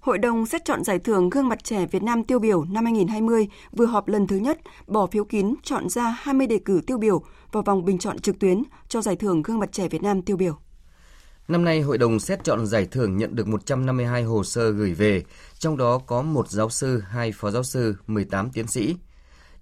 Hội 0.00 0.18
đồng 0.18 0.46
xét 0.46 0.64
chọn 0.64 0.84
giải 0.84 0.98
thưởng 0.98 1.30
Gương 1.30 1.48
mặt 1.48 1.64
trẻ 1.64 1.86
Việt 1.86 2.02
Nam 2.02 2.24
tiêu 2.24 2.38
biểu 2.38 2.64
năm 2.64 2.84
2020 2.84 3.48
vừa 3.72 3.86
họp 3.86 4.08
lần 4.08 4.26
thứ 4.26 4.36
nhất, 4.36 4.60
bỏ 4.86 5.06
phiếu 5.06 5.24
kín 5.24 5.54
chọn 5.62 5.88
ra 5.88 6.16
20 6.20 6.46
đề 6.46 6.58
cử 6.64 6.80
tiêu 6.86 6.98
biểu 6.98 7.22
vào 7.52 7.62
vòng 7.62 7.84
bình 7.84 7.98
chọn 7.98 8.18
trực 8.18 8.38
tuyến 8.38 8.62
cho 8.88 9.02
giải 9.02 9.16
thưởng 9.16 9.42
Gương 9.42 9.58
mặt 9.58 9.72
trẻ 9.72 9.88
Việt 9.88 10.02
Nam 10.02 10.22
tiêu 10.22 10.36
biểu. 10.36 10.58
Năm 11.48 11.64
nay, 11.64 11.80
Hội 11.80 11.98
đồng 11.98 12.20
xét 12.20 12.44
chọn 12.44 12.66
giải 12.66 12.86
thưởng 12.90 13.16
nhận 13.16 13.34
được 13.34 13.48
152 13.48 14.22
hồ 14.22 14.44
sơ 14.44 14.70
gửi 14.70 14.94
về, 14.94 15.24
trong 15.58 15.76
đó 15.76 15.98
có 15.98 16.22
một 16.22 16.50
giáo 16.50 16.70
sư, 16.70 17.02
hai 17.08 17.32
phó 17.32 17.50
giáo 17.50 17.62
sư, 17.62 17.96
18 18.06 18.50
tiến 18.50 18.66
sĩ. 18.66 18.96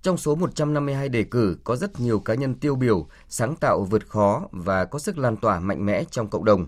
Trong 0.02 0.16
số 0.16 0.34
152 0.34 1.08
đề 1.08 1.24
cử 1.24 1.56
có 1.64 1.76
rất 1.76 2.00
nhiều 2.00 2.20
cá 2.20 2.34
nhân 2.34 2.54
tiêu 2.54 2.74
biểu, 2.74 3.06
sáng 3.28 3.56
tạo 3.56 3.84
vượt 3.84 4.08
khó 4.08 4.48
và 4.52 4.84
có 4.84 4.98
sức 4.98 5.18
lan 5.18 5.36
tỏa 5.36 5.60
mạnh 5.60 5.86
mẽ 5.86 6.04
trong 6.10 6.30
cộng 6.30 6.44
đồng. 6.44 6.66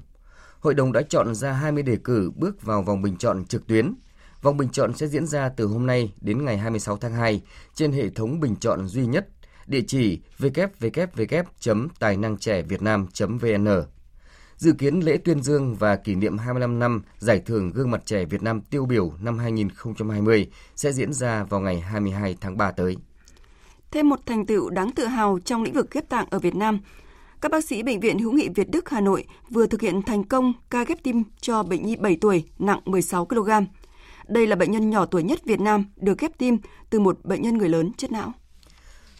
Hội 0.60 0.74
đồng 0.74 0.92
đã 0.92 1.02
chọn 1.02 1.34
ra 1.34 1.52
20 1.52 1.82
đề 1.82 1.96
cử 2.04 2.30
bước 2.36 2.62
vào 2.62 2.82
vòng 2.82 3.02
bình 3.02 3.16
chọn 3.16 3.44
trực 3.44 3.66
tuyến. 3.66 3.94
Vòng 4.42 4.56
bình 4.56 4.68
chọn 4.68 4.96
sẽ 4.96 5.06
diễn 5.06 5.26
ra 5.26 5.48
từ 5.48 5.66
hôm 5.66 5.86
nay 5.86 6.12
đến 6.20 6.44
ngày 6.44 6.58
26 6.58 6.96
tháng 6.96 7.12
2 7.12 7.42
trên 7.74 7.92
hệ 7.92 8.10
thống 8.10 8.40
bình 8.40 8.56
chọn 8.56 8.88
duy 8.88 9.06
nhất, 9.06 9.28
địa 9.66 9.82
chỉ 9.86 10.20
www.tài 10.38 12.16
năng 12.16 12.36
trẻ 12.38 12.62
việt 12.62 12.82
nam.vn. 12.82 13.68
Dự 14.56 14.72
kiến 14.72 15.00
lễ 15.00 15.16
tuyên 15.16 15.42
dương 15.42 15.74
và 15.74 15.96
kỷ 15.96 16.14
niệm 16.14 16.38
25 16.38 16.78
năm 16.78 17.02
Giải 17.18 17.40
thưởng 17.46 17.72
Gương 17.72 17.90
mặt 17.90 18.02
trẻ 18.04 18.24
Việt 18.24 18.42
Nam 18.42 18.60
tiêu 18.60 18.86
biểu 18.86 19.12
năm 19.20 19.38
2020 19.38 20.50
sẽ 20.76 20.92
diễn 20.92 21.12
ra 21.12 21.44
vào 21.44 21.60
ngày 21.60 21.80
22 21.80 22.36
tháng 22.40 22.56
3 22.56 22.70
tới. 22.70 22.96
thêm 23.90 24.08
một 24.08 24.20
thành 24.26 24.46
tựu 24.46 24.70
đáng 24.70 24.90
tự 24.92 25.06
hào 25.06 25.38
trong 25.44 25.62
lĩnh 25.62 25.74
vực 25.74 25.90
ghép 25.90 26.08
tạng 26.08 26.26
ở 26.30 26.38
Việt 26.38 26.54
Nam. 26.54 26.80
Các 27.40 27.50
bác 27.52 27.64
sĩ 27.64 27.82
Bệnh 27.82 28.00
viện 28.00 28.18
Hữu 28.18 28.32
nghị 28.32 28.48
Việt 28.48 28.70
Đức 28.70 28.88
Hà 28.88 29.00
Nội 29.00 29.24
vừa 29.50 29.66
thực 29.66 29.80
hiện 29.80 30.02
thành 30.02 30.24
công 30.24 30.52
ca 30.70 30.84
ghép 30.84 31.02
tim 31.02 31.22
cho 31.40 31.62
bệnh 31.62 31.86
nhi 31.86 31.96
7 31.96 32.16
tuổi, 32.20 32.44
nặng 32.58 32.80
16 32.84 33.26
kg. 33.26 33.50
Đây 34.28 34.46
là 34.46 34.56
bệnh 34.56 34.70
nhân 34.70 34.90
nhỏ 34.90 35.06
tuổi 35.06 35.22
nhất 35.22 35.40
Việt 35.44 35.60
Nam 35.60 35.84
được 35.96 36.18
ghép 36.18 36.38
tim 36.38 36.58
từ 36.90 37.00
một 37.00 37.24
bệnh 37.24 37.42
nhân 37.42 37.58
người 37.58 37.68
lớn 37.68 37.92
chết 37.96 38.12
não. 38.12 38.32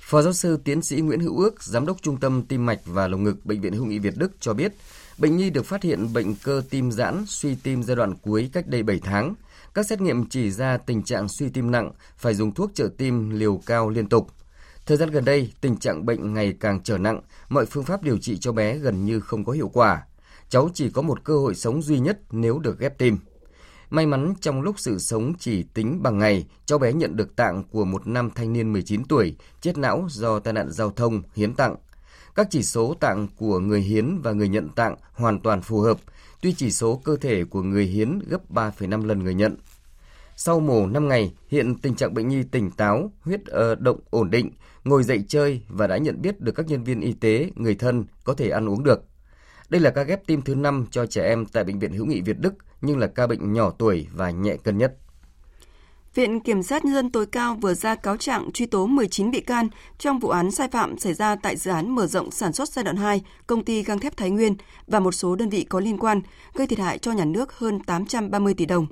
Phó 0.00 0.22
giáo 0.22 0.32
sư 0.32 0.58
tiến 0.64 0.82
sĩ 0.82 1.00
Nguyễn 1.00 1.20
Hữu 1.20 1.38
Ước, 1.38 1.62
giám 1.62 1.86
đốc 1.86 2.02
Trung 2.02 2.16
tâm 2.20 2.42
Tim 2.42 2.66
mạch 2.66 2.80
và 2.84 3.08
Lồng 3.08 3.22
ngực 3.22 3.46
Bệnh 3.46 3.60
viện 3.60 3.72
Hữu 3.72 3.84
nghị 3.84 3.98
Việt 3.98 4.14
Đức 4.16 4.32
cho 4.40 4.54
biết, 4.54 4.72
bệnh 5.18 5.36
nhi 5.36 5.50
được 5.50 5.66
phát 5.66 5.82
hiện 5.82 6.12
bệnh 6.12 6.34
cơ 6.34 6.62
tim 6.70 6.92
giãn, 6.92 7.24
suy 7.26 7.54
tim 7.54 7.82
giai 7.82 7.96
đoạn 7.96 8.14
cuối 8.14 8.50
cách 8.52 8.66
đây 8.66 8.82
7 8.82 9.00
tháng. 9.02 9.34
Các 9.74 9.86
xét 9.86 10.00
nghiệm 10.00 10.28
chỉ 10.28 10.50
ra 10.50 10.76
tình 10.76 11.02
trạng 11.02 11.28
suy 11.28 11.48
tim 11.48 11.70
nặng, 11.70 11.92
phải 12.16 12.34
dùng 12.34 12.54
thuốc 12.54 12.70
trợ 12.74 12.88
tim 12.98 13.30
liều 13.30 13.60
cao 13.66 13.90
liên 13.90 14.08
tục. 14.08 14.30
Thời 14.86 14.96
gian 14.96 15.10
gần 15.10 15.24
đây, 15.24 15.52
tình 15.60 15.76
trạng 15.76 16.06
bệnh 16.06 16.34
ngày 16.34 16.54
càng 16.60 16.80
trở 16.82 16.98
nặng, 16.98 17.20
mọi 17.48 17.66
phương 17.66 17.84
pháp 17.84 18.02
điều 18.02 18.18
trị 18.18 18.38
cho 18.38 18.52
bé 18.52 18.78
gần 18.78 19.04
như 19.04 19.20
không 19.20 19.44
có 19.44 19.52
hiệu 19.52 19.68
quả. 19.68 20.02
Cháu 20.48 20.68
chỉ 20.74 20.90
có 20.90 21.02
một 21.02 21.24
cơ 21.24 21.38
hội 21.38 21.54
sống 21.54 21.82
duy 21.82 21.98
nhất 21.98 22.20
nếu 22.30 22.58
được 22.58 22.78
ghép 22.78 22.98
tim. 22.98 23.18
May 23.90 24.06
mắn 24.06 24.34
trong 24.40 24.62
lúc 24.62 24.78
sự 24.78 24.98
sống 24.98 25.32
chỉ 25.38 25.62
tính 25.62 26.02
bằng 26.02 26.18
ngày, 26.18 26.46
cháu 26.66 26.78
bé 26.78 26.92
nhận 26.92 27.16
được 27.16 27.36
tạng 27.36 27.64
của 27.64 27.84
một 27.84 28.06
nam 28.06 28.30
thanh 28.34 28.52
niên 28.52 28.72
19 28.72 29.04
tuổi, 29.04 29.36
chết 29.60 29.78
não 29.78 30.06
do 30.10 30.38
tai 30.38 30.52
nạn 30.52 30.70
giao 30.70 30.90
thông, 30.90 31.22
hiến 31.34 31.54
tặng. 31.54 31.76
Các 32.36 32.46
chỉ 32.50 32.62
số 32.62 32.94
tạng 32.94 33.28
của 33.36 33.58
người 33.58 33.80
hiến 33.80 34.18
và 34.22 34.32
người 34.32 34.48
nhận 34.48 34.68
tạng 34.68 34.96
hoàn 35.12 35.40
toàn 35.40 35.62
phù 35.62 35.80
hợp, 35.80 35.98
tuy 36.40 36.52
chỉ 36.52 36.70
số 36.70 37.00
cơ 37.04 37.16
thể 37.16 37.44
của 37.44 37.62
người 37.62 37.84
hiến 37.84 38.18
gấp 38.18 38.50
3,5 38.50 39.06
lần 39.06 39.24
người 39.24 39.34
nhận. 39.34 39.56
Sau 40.36 40.60
mổ 40.60 40.86
5 40.86 41.08
ngày, 41.08 41.34
hiện 41.48 41.74
tình 41.74 41.94
trạng 41.94 42.14
bệnh 42.14 42.28
nhi 42.28 42.42
tỉnh 42.50 42.70
táo, 42.70 43.12
huyết 43.20 43.46
ờ, 43.46 43.74
động 43.74 44.00
ổn 44.10 44.30
định, 44.30 44.50
ngồi 44.84 45.02
dậy 45.02 45.24
chơi 45.28 45.62
và 45.68 45.86
đã 45.86 45.96
nhận 45.96 46.22
biết 46.22 46.40
được 46.40 46.52
các 46.52 46.66
nhân 46.66 46.84
viên 46.84 47.00
y 47.00 47.12
tế, 47.12 47.50
người 47.54 47.74
thân 47.74 48.04
có 48.24 48.34
thể 48.34 48.50
ăn 48.50 48.68
uống 48.68 48.84
được. 48.84 49.04
Đây 49.68 49.80
là 49.80 49.90
ca 49.90 50.02
ghép 50.02 50.26
tim 50.26 50.42
thứ 50.42 50.54
5 50.54 50.86
cho 50.90 51.06
trẻ 51.06 51.22
em 51.22 51.46
tại 51.46 51.64
Bệnh 51.64 51.78
viện 51.78 51.92
Hữu 51.92 52.06
nghị 52.06 52.20
Việt 52.20 52.38
Đức, 52.40 52.54
nhưng 52.80 52.98
là 52.98 53.06
ca 53.06 53.26
bệnh 53.26 53.52
nhỏ 53.52 53.70
tuổi 53.70 54.06
và 54.12 54.30
nhẹ 54.30 54.56
cân 54.56 54.78
nhất. 54.78 54.96
Viện 56.16 56.40
Kiểm 56.40 56.62
sát 56.62 56.84
Nhân 56.84 56.94
dân 56.94 57.10
tối 57.10 57.26
cao 57.26 57.54
vừa 57.54 57.74
ra 57.74 57.94
cáo 57.94 58.16
trạng 58.16 58.52
truy 58.52 58.66
tố 58.66 58.86
19 58.86 59.30
bị 59.30 59.40
can 59.40 59.68
trong 59.98 60.18
vụ 60.18 60.28
án 60.28 60.50
sai 60.50 60.68
phạm 60.68 60.98
xảy 60.98 61.14
ra 61.14 61.36
tại 61.36 61.56
dự 61.56 61.70
án 61.70 61.94
mở 61.94 62.06
rộng 62.06 62.30
sản 62.30 62.52
xuất 62.52 62.68
giai 62.68 62.84
đoạn 62.84 62.96
2, 62.96 63.22
công 63.46 63.64
ty 63.64 63.82
gang 63.82 63.98
thép 63.98 64.16
Thái 64.16 64.30
Nguyên 64.30 64.54
và 64.86 65.00
một 65.00 65.12
số 65.12 65.36
đơn 65.36 65.48
vị 65.48 65.64
có 65.64 65.80
liên 65.80 65.98
quan, 65.98 66.22
gây 66.54 66.66
thiệt 66.66 66.78
hại 66.78 66.98
cho 66.98 67.12
nhà 67.12 67.24
nước 67.24 67.52
hơn 67.58 67.80
830 67.80 68.54
tỷ 68.54 68.66
đồng. 68.66 68.86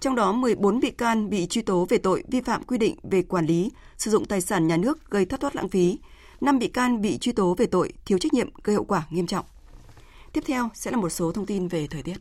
Trong 0.00 0.14
đó 0.14 0.32
14 0.32 0.80
bị 0.80 0.90
can 0.90 1.30
bị 1.30 1.46
truy 1.46 1.62
tố 1.62 1.86
về 1.88 1.98
tội 1.98 2.24
vi 2.28 2.40
phạm 2.40 2.62
quy 2.62 2.78
định 2.78 2.96
về 3.02 3.22
quản 3.22 3.46
lý, 3.46 3.70
sử 3.96 4.10
dụng 4.10 4.24
tài 4.24 4.40
sản 4.40 4.66
nhà 4.66 4.76
nước 4.76 5.10
gây 5.10 5.24
thất 5.24 5.40
thoát 5.40 5.56
lãng 5.56 5.68
phí. 5.68 5.98
5 6.40 6.58
bị 6.58 6.68
can 6.68 7.00
bị 7.00 7.18
truy 7.18 7.32
tố 7.32 7.54
về 7.54 7.66
tội 7.66 7.92
thiếu 8.04 8.18
trách 8.18 8.34
nhiệm 8.34 8.50
gây 8.64 8.76
hậu 8.76 8.84
quả 8.84 9.02
nghiêm 9.10 9.26
trọng. 9.26 9.44
Tiếp 10.32 10.44
theo 10.46 10.70
sẽ 10.74 10.90
là 10.90 10.96
một 10.96 11.10
số 11.10 11.32
thông 11.32 11.46
tin 11.46 11.68
về 11.68 11.86
thời 11.86 12.02
tiết. 12.02 12.16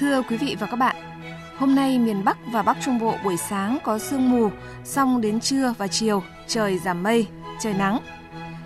Thưa 0.00 0.22
quý 0.22 0.36
vị 0.36 0.56
và 0.60 0.66
các 0.66 0.76
bạn, 0.76 0.96
hôm 1.56 1.74
nay 1.74 1.98
miền 1.98 2.24
Bắc 2.24 2.38
và 2.52 2.62
Bắc 2.62 2.76
Trung 2.84 2.98
Bộ 2.98 3.14
buổi 3.24 3.36
sáng 3.36 3.78
có 3.84 3.98
sương 3.98 4.30
mù, 4.30 4.50
xong 4.84 5.20
đến 5.20 5.40
trưa 5.40 5.74
và 5.78 5.88
chiều 5.88 6.22
trời 6.46 6.78
giảm 6.78 7.02
mây, 7.02 7.26
trời 7.60 7.74
nắng. 7.74 7.98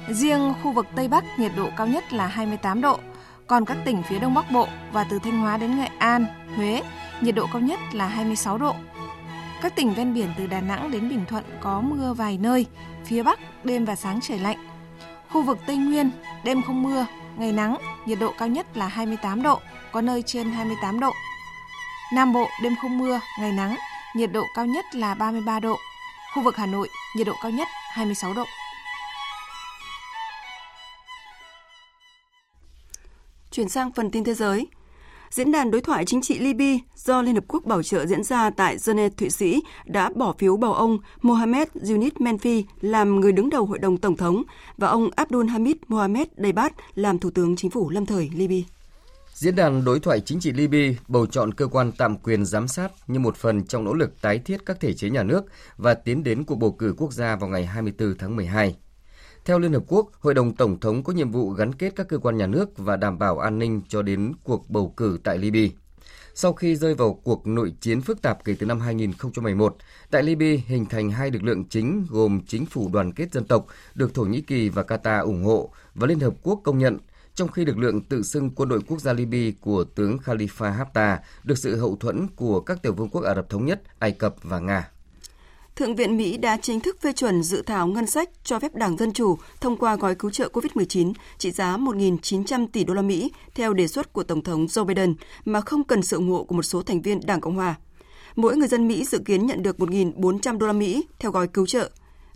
Riêng 0.08 0.54
khu 0.62 0.72
vực 0.72 0.86
Tây 0.96 1.08
Bắc 1.08 1.24
nhiệt 1.38 1.52
độ 1.56 1.68
cao 1.76 1.86
nhất 1.86 2.12
là 2.12 2.26
28 2.26 2.80
độ, 2.80 2.98
còn 3.46 3.64
các 3.64 3.76
tỉnh 3.84 4.02
phía 4.02 4.18
Đông 4.18 4.34
Bắc 4.34 4.50
Bộ 4.50 4.68
và 4.92 5.06
từ 5.10 5.18
Thanh 5.18 5.40
Hóa 5.40 5.56
đến 5.56 5.76
Nghệ 5.76 5.88
An, 5.98 6.26
Huế, 6.56 6.82
nhiệt 7.20 7.34
độ 7.34 7.46
cao 7.52 7.62
nhất 7.62 7.80
là 7.92 8.06
26 8.06 8.58
độ. 8.58 8.74
Các 9.62 9.76
tỉnh 9.76 9.94
ven 9.94 10.14
biển 10.14 10.28
từ 10.38 10.46
Đà 10.46 10.60
Nẵng 10.60 10.90
đến 10.90 11.08
Bình 11.08 11.24
Thuận 11.28 11.44
có 11.60 11.80
mưa 11.80 12.12
vài 12.12 12.38
nơi, 12.38 12.66
phía 13.04 13.22
Bắc 13.22 13.38
đêm 13.64 13.84
và 13.84 13.96
sáng 13.96 14.20
trời 14.22 14.38
lạnh. 14.38 14.58
Khu 15.30 15.42
vực 15.42 15.58
Tây 15.66 15.76
Nguyên, 15.76 16.10
đêm 16.44 16.62
không 16.62 16.82
mưa, 16.82 17.06
ngày 17.36 17.52
nắng, 17.52 17.76
nhiệt 18.06 18.18
độ 18.20 18.32
cao 18.38 18.48
nhất 18.48 18.76
là 18.76 18.88
28 18.88 19.42
độ, 19.42 19.60
có 19.92 20.00
nơi 20.00 20.22
trên 20.22 20.50
28 20.50 21.00
độ. 21.00 21.12
Nam 22.14 22.32
Bộ 22.32 22.48
đêm 22.62 22.76
không 22.82 22.98
mưa, 22.98 23.20
ngày 23.40 23.52
nắng, 23.52 23.76
nhiệt 24.16 24.32
độ 24.32 24.44
cao 24.54 24.66
nhất 24.66 24.84
là 24.94 25.14
33 25.14 25.60
độ. 25.60 25.76
Khu 26.34 26.42
vực 26.42 26.56
Hà 26.56 26.66
Nội, 26.66 26.88
nhiệt 27.16 27.26
độ 27.26 27.32
cao 27.42 27.50
nhất 27.50 27.68
26 27.94 28.34
độ. 28.34 28.44
Chuyển 33.50 33.68
sang 33.68 33.92
phần 33.92 34.10
tin 34.10 34.24
thế 34.24 34.34
giới. 34.34 34.66
Diễn 35.30 35.52
đàn 35.52 35.70
đối 35.70 35.80
thoại 35.80 36.04
chính 36.04 36.22
trị 36.22 36.38
Libya 36.38 36.78
do 36.96 37.22
Liên 37.22 37.34
Hợp 37.34 37.44
Quốc 37.48 37.64
bảo 37.64 37.82
trợ 37.82 38.06
diễn 38.06 38.22
ra 38.22 38.50
tại 38.50 38.76
Geneva, 38.86 39.14
Thụy 39.16 39.30
Sĩ 39.30 39.62
đã 39.84 40.10
bỏ 40.14 40.34
phiếu 40.38 40.56
bầu 40.56 40.72
ông 40.72 40.98
Mohamed 41.22 41.68
Yunus 41.88 42.12
Menfi 42.12 42.62
làm 42.80 43.20
người 43.20 43.32
đứng 43.32 43.50
đầu 43.50 43.64
Hội 43.64 43.78
đồng 43.78 43.96
Tổng 43.96 44.16
thống 44.16 44.42
và 44.76 44.88
ông 44.88 45.08
Abdul 45.16 45.46
Hamid 45.46 45.76
Mohamed 45.88 46.26
Deibat 46.36 46.72
làm 46.94 47.18
Thủ 47.18 47.30
tướng 47.30 47.56
Chính 47.56 47.70
phủ 47.70 47.90
lâm 47.90 48.06
thời 48.06 48.30
Libya. 48.34 48.73
Diễn 49.34 49.56
đàn 49.56 49.84
đối 49.84 50.00
thoại 50.00 50.20
chính 50.20 50.40
trị 50.40 50.52
Libya 50.52 51.00
bầu 51.08 51.26
chọn 51.26 51.54
cơ 51.54 51.66
quan 51.66 51.92
tạm 51.92 52.16
quyền 52.16 52.44
giám 52.44 52.68
sát 52.68 52.92
như 53.06 53.18
một 53.18 53.36
phần 53.36 53.66
trong 53.66 53.84
nỗ 53.84 53.94
lực 53.94 54.20
tái 54.20 54.38
thiết 54.38 54.66
các 54.66 54.80
thể 54.80 54.94
chế 54.94 55.10
nhà 55.10 55.22
nước 55.22 55.44
và 55.76 55.94
tiến 55.94 56.22
đến 56.24 56.44
cuộc 56.44 56.54
bầu 56.54 56.72
cử 56.72 56.94
quốc 56.98 57.12
gia 57.12 57.36
vào 57.36 57.48
ngày 57.48 57.66
24 57.66 58.18
tháng 58.18 58.36
12. 58.36 58.76
Theo 59.44 59.58
Liên 59.58 59.72
Hợp 59.72 59.82
Quốc, 59.86 60.10
Hội 60.20 60.34
đồng 60.34 60.54
Tổng 60.54 60.80
thống 60.80 61.02
có 61.02 61.12
nhiệm 61.12 61.30
vụ 61.30 61.50
gắn 61.50 61.72
kết 61.72 61.92
các 61.96 62.08
cơ 62.08 62.18
quan 62.18 62.36
nhà 62.36 62.46
nước 62.46 62.78
và 62.78 62.96
đảm 62.96 63.18
bảo 63.18 63.38
an 63.38 63.58
ninh 63.58 63.82
cho 63.88 64.02
đến 64.02 64.32
cuộc 64.42 64.70
bầu 64.70 64.94
cử 64.96 65.18
tại 65.24 65.38
Libya. 65.38 65.74
Sau 66.34 66.52
khi 66.52 66.76
rơi 66.76 66.94
vào 66.94 67.20
cuộc 67.24 67.46
nội 67.46 67.74
chiến 67.80 68.00
phức 68.00 68.22
tạp 68.22 68.44
kể 68.44 68.56
từ 68.58 68.66
năm 68.66 68.80
2011, 68.80 69.76
tại 70.10 70.22
Libya 70.22 70.62
hình 70.66 70.86
thành 70.86 71.10
hai 71.10 71.30
lực 71.30 71.42
lượng 71.42 71.64
chính 71.68 72.06
gồm 72.10 72.40
Chính 72.46 72.66
phủ 72.66 72.90
đoàn 72.92 73.12
kết 73.12 73.32
dân 73.32 73.44
tộc 73.44 73.66
được 73.94 74.14
Thổ 74.14 74.22
Nhĩ 74.22 74.40
Kỳ 74.40 74.68
và 74.68 74.82
Qatar 74.82 75.24
ủng 75.24 75.44
hộ 75.44 75.70
và 75.94 76.06
Liên 76.06 76.20
Hợp 76.20 76.34
Quốc 76.42 76.60
công 76.64 76.78
nhận, 76.78 76.98
trong 77.34 77.48
khi 77.48 77.64
lực 77.64 77.78
lượng 77.78 78.00
tự 78.00 78.22
xưng 78.22 78.50
quân 78.50 78.68
đội 78.68 78.80
quốc 78.88 79.00
gia 79.00 79.12
Libya 79.12 79.58
của 79.60 79.84
tướng 79.84 80.18
Khalifa 80.24 80.78
Haftar 80.78 81.16
được 81.44 81.58
sự 81.58 81.76
hậu 81.76 81.96
thuẫn 81.96 82.26
của 82.36 82.60
các 82.60 82.82
tiểu 82.82 82.92
vương 82.92 83.08
quốc 83.08 83.24
Ả 83.24 83.34
Rập 83.34 83.48
Thống 83.48 83.66
Nhất, 83.66 83.82
Ai 83.98 84.12
Cập 84.12 84.36
và 84.42 84.58
Nga. 84.58 84.90
Thượng 85.76 85.96
viện 85.96 86.16
Mỹ 86.16 86.36
đã 86.36 86.56
chính 86.56 86.80
thức 86.80 86.96
phê 87.00 87.12
chuẩn 87.12 87.42
dự 87.42 87.62
thảo 87.62 87.86
ngân 87.86 88.06
sách 88.06 88.30
cho 88.44 88.58
phép 88.58 88.74
Đảng 88.74 88.96
Dân 88.96 89.12
Chủ 89.12 89.38
thông 89.60 89.76
qua 89.76 89.96
gói 89.96 90.14
cứu 90.14 90.30
trợ 90.30 90.48
COVID-19 90.52 91.12
trị 91.38 91.50
giá 91.50 91.76
1.900 91.76 92.66
tỷ 92.72 92.84
đô 92.84 92.94
la 92.94 93.02
Mỹ 93.02 93.32
theo 93.54 93.74
đề 93.74 93.86
xuất 93.86 94.12
của 94.12 94.22
Tổng 94.22 94.42
thống 94.42 94.66
Joe 94.66 94.84
Biden 94.84 95.14
mà 95.44 95.60
không 95.60 95.84
cần 95.84 96.02
sự 96.02 96.16
ủng 96.16 96.30
hộ 96.30 96.44
của 96.44 96.54
một 96.54 96.62
số 96.62 96.82
thành 96.82 97.02
viên 97.02 97.20
Đảng 97.26 97.40
Cộng 97.40 97.54
hòa. 97.54 97.74
Mỗi 98.36 98.56
người 98.56 98.68
dân 98.68 98.88
Mỹ 98.88 99.04
dự 99.04 99.18
kiến 99.18 99.46
nhận 99.46 99.62
được 99.62 99.76
1.400 99.78 100.58
đô 100.58 100.66
la 100.66 100.72
Mỹ 100.72 101.06
theo 101.18 101.30
gói 101.30 101.48
cứu 101.48 101.66
trợ. 101.66 101.90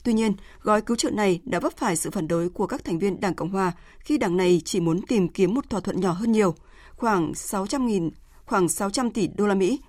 Tuy 0.05 0.13
nhiên, 0.13 0.33
gói 0.63 0.83
cứu 0.83 0.97
trợ 0.97 1.11
này 1.11 1.41
đã 1.45 1.61
vấp 1.61 1.77
phải 1.77 1.97
sự 1.97 2.11
phản 2.11 2.29
đối 2.29 2.49
của 2.49 2.67
các 2.67 2.85
thành 2.85 2.99
viên 2.99 3.21
Đảng 3.21 3.35
Cộng 3.35 3.51
hòa 3.51 3.73
khi 3.99 4.19
đảng 4.19 4.37
này 4.37 4.63
chỉ 4.65 4.81
muốn 4.81 5.03
tìm 5.03 5.29
kiếm 5.29 5.55
một 5.55 5.71
thỏa 5.71 5.81
thuận 5.81 6.01
nhỏ 6.01 6.13
hơn 6.13 6.33
nhiều, 6.33 6.55
khoảng 6.97 7.33
600.000 7.33 8.11
khoảng 8.45 8.69
600 8.69 9.11
tỷ 9.11 9.27
đô 9.27 9.47
la 9.47 9.55
Mỹ. 9.55 9.81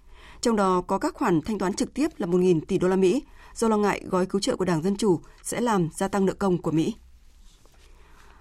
Trong 0.41 0.55
đó 0.55 0.81
có 0.81 0.97
các 0.97 1.13
khoản 1.13 1.41
thanh 1.41 1.59
toán 1.59 1.73
trực 1.73 1.93
tiếp 1.93 2.07
là 2.17 2.27
1.000 2.27 2.59
tỷ 2.67 2.77
đô 2.77 2.87
la 2.87 2.95
Mỹ 2.95 3.23
do 3.55 3.67
lo 3.67 3.77
ngại 3.77 4.01
gói 4.05 4.25
cứu 4.25 4.41
trợ 4.41 4.55
của 4.55 4.65
Đảng 4.65 4.81
Dân 4.81 4.95
Chủ 4.95 5.19
sẽ 5.43 5.61
làm 5.61 5.89
gia 5.93 6.07
tăng 6.07 6.25
nợ 6.25 6.33
công 6.33 6.57
của 6.57 6.71
Mỹ. 6.71 6.95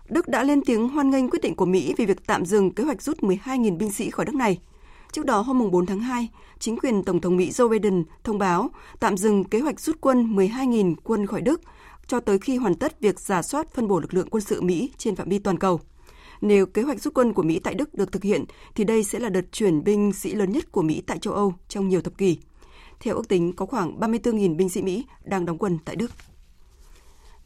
Đức 0.08 0.28
đã 0.28 0.42
lên 0.44 0.60
tiếng 0.66 0.88
hoan 0.88 1.10
nghênh 1.10 1.30
quyết 1.30 1.42
định 1.42 1.54
của 1.54 1.66
Mỹ 1.66 1.94
về 1.96 2.04
việc 2.04 2.26
tạm 2.26 2.46
dừng 2.46 2.74
kế 2.74 2.84
hoạch 2.84 3.02
rút 3.02 3.18
12.000 3.18 3.78
binh 3.78 3.92
sĩ 3.92 4.10
khỏi 4.10 4.26
nước 4.26 4.34
này. 4.34 4.58
Trước 5.12 5.24
đó 5.24 5.40
hôm 5.40 5.70
4 5.70 5.86
tháng 5.86 6.00
2, 6.00 6.28
chính 6.58 6.78
quyền 6.78 7.02
Tổng 7.02 7.20
thống 7.20 7.36
Mỹ 7.36 7.50
Joe 7.50 7.68
Biden 7.68 8.04
thông 8.24 8.38
báo 8.38 8.70
tạm 9.00 9.16
dừng 9.16 9.44
kế 9.44 9.60
hoạch 9.60 9.80
rút 9.80 9.96
quân 10.00 10.36
12.000 10.36 10.94
quân 11.04 11.26
khỏi 11.26 11.40
Đức 11.40 11.60
cho 12.06 12.20
tới 12.20 12.38
khi 12.38 12.56
hoàn 12.56 12.74
tất 12.74 13.00
việc 13.00 13.20
giả 13.20 13.42
soát 13.42 13.74
phân 13.74 13.88
bổ 13.88 14.00
lực 14.00 14.14
lượng 14.14 14.28
quân 14.30 14.40
sự 14.40 14.60
Mỹ 14.60 14.90
trên 14.98 15.16
phạm 15.16 15.28
vi 15.28 15.38
toàn 15.38 15.58
cầu. 15.58 15.80
Nếu 16.40 16.66
kế 16.66 16.82
hoạch 16.82 17.00
rút 17.00 17.14
quân 17.14 17.32
của 17.32 17.42
Mỹ 17.42 17.58
tại 17.58 17.74
Đức 17.74 17.94
được 17.94 18.12
thực 18.12 18.22
hiện, 18.22 18.44
thì 18.74 18.84
đây 18.84 19.04
sẽ 19.04 19.18
là 19.18 19.28
đợt 19.28 19.52
chuyển 19.52 19.84
binh 19.84 20.12
sĩ 20.12 20.34
lớn 20.34 20.52
nhất 20.52 20.72
của 20.72 20.82
Mỹ 20.82 21.02
tại 21.06 21.18
châu 21.18 21.34
Âu 21.34 21.54
trong 21.68 21.88
nhiều 21.88 22.00
thập 22.00 22.18
kỷ. 22.18 22.38
Theo 23.00 23.14
ước 23.14 23.28
tính, 23.28 23.52
có 23.52 23.66
khoảng 23.66 24.00
34.000 24.00 24.56
binh 24.56 24.68
sĩ 24.68 24.82
Mỹ 24.82 25.04
đang 25.24 25.46
đóng 25.46 25.58
quân 25.58 25.78
tại 25.84 25.96
Đức. 25.96 26.10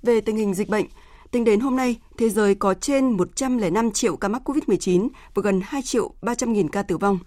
Về 0.03 0.21
tình 0.21 0.37
hình 0.37 0.55
dịch 0.55 0.69
bệnh, 0.69 0.87
tính 1.31 1.45
đến 1.45 1.61
hôm 1.61 1.77
nay, 1.77 1.97
thế 2.19 2.29
giới 2.29 2.55
có 2.55 2.75
trên 2.75 3.11
105 3.11 3.91
triệu 3.91 4.17
ca 4.17 4.29
mắc 4.29 4.43
COVID-19 4.49 5.09
và 5.35 5.43
gần 5.43 5.61
2 5.65 5.83
triệu 5.83 6.15
300 6.23 6.53
nghìn 6.53 6.69
ca 6.69 6.83
tử 6.83 6.97
vong. 6.99 7.19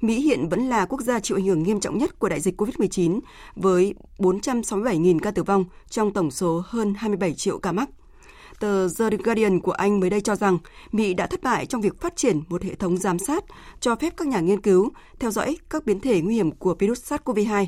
Mỹ 0.00 0.20
hiện 0.20 0.48
vẫn 0.48 0.68
là 0.68 0.86
quốc 0.86 1.00
gia 1.00 1.20
chịu 1.20 1.36
ảnh 1.36 1.46
hưởng 1.46 1.62
nghiêm 1.62 1.80
trọng 1.80 1.98
nhất 1.98 2.18
của 2.18 2.28
đại 2.28 2.40
dịch 2.40 2.60
COVID-19 2.60 3.20
với 3.56 3.94
467.000 4.18 5.18
ca 5.18 5.30
tử 5.30 5.42
vong 5.42 5.64
trong 5.90 6.12
tổng 6.12 6.30
số 6.30 6.62
hơn 6.66 6.94
27 6.94 7.34
triệu 7.34 7.58
ca 7.58 7.72
mắc. 7.72 7.88
Tờ 8.60 8.88
The 8.98 9.16
Guardian 9.24 9.60
của 9.60 9.72
Anh 9.72 10.00
mới 10.00 10.10
đây 10.10 10.20
cho 10.20 10.36
rằng 10.36 10.58
Mỹ 10.92 11.14
đã 11.14 11.26
thất 11.26 11.42
bại 11.42 11.66
trong 11.66 11.80
việc 11.80 12.00
phát 12.00 12.16
triển 12.16 12.40
một 12.48 12.62
hệ 12.62 12.74
thống 12.74 12.96
giám 12.96 13.18
sát 13.18 13.44
cho 13.80 13.96
phép 13.96 14.14
các 14.16 14.28
nhà 14.28 14.40
nghiên 14.40 14.60
cứu 14.60 14.90
theo 15.18 15.30
dõi 15.30 15.56
các 15.70 15.86
biến 15.86 16.00
thể 16.00 16.20
nguy 16.20 16.34
hiểm 16.34 16.50
của 16.50 16.74
virus 16.78 17.12
SARS-CoV-2. 17.12 17.66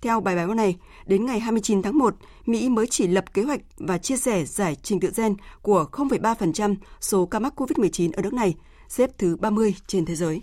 Theo 0.00 0.20
bài 0.20 0.36
báo 0.36 0.54
này, 0.54 0.76
đến 1.06 1.26
ngày 1.26 1.40
29 1.40 1.82
tháng 1.82 1.98
1, 1.98 2.14
Mỹ 2.46 2.68
mới 2.68 2.86
chỉ 2.86 3.06
lập 3.06 3.34
kế 3.34 3.42
hoạch 3.42 3.60
và 3.76 3.98
chia 3.98 4.16
sẻ 4.16 4.44
giải 4.44 4.76
trình 4.82 5.00
tự 5.00 5.10
gen 5.16 5.34
của 5.62 5.86
0,3% 5.92 6.76
số 7.00 7.26
ca 7.26 7.38
mắc 7.38 7.60
COVID-19 7.60 8.10
ở 8.16 8.22
nước 8.22 8.32
này, 8.32 8.54
xếp 8.88 9.10
thứ 9.18 9.36
30 9.36 9.74
trên 9.86 10.04
thế 10.04 10.14
giới. 10.14 10.42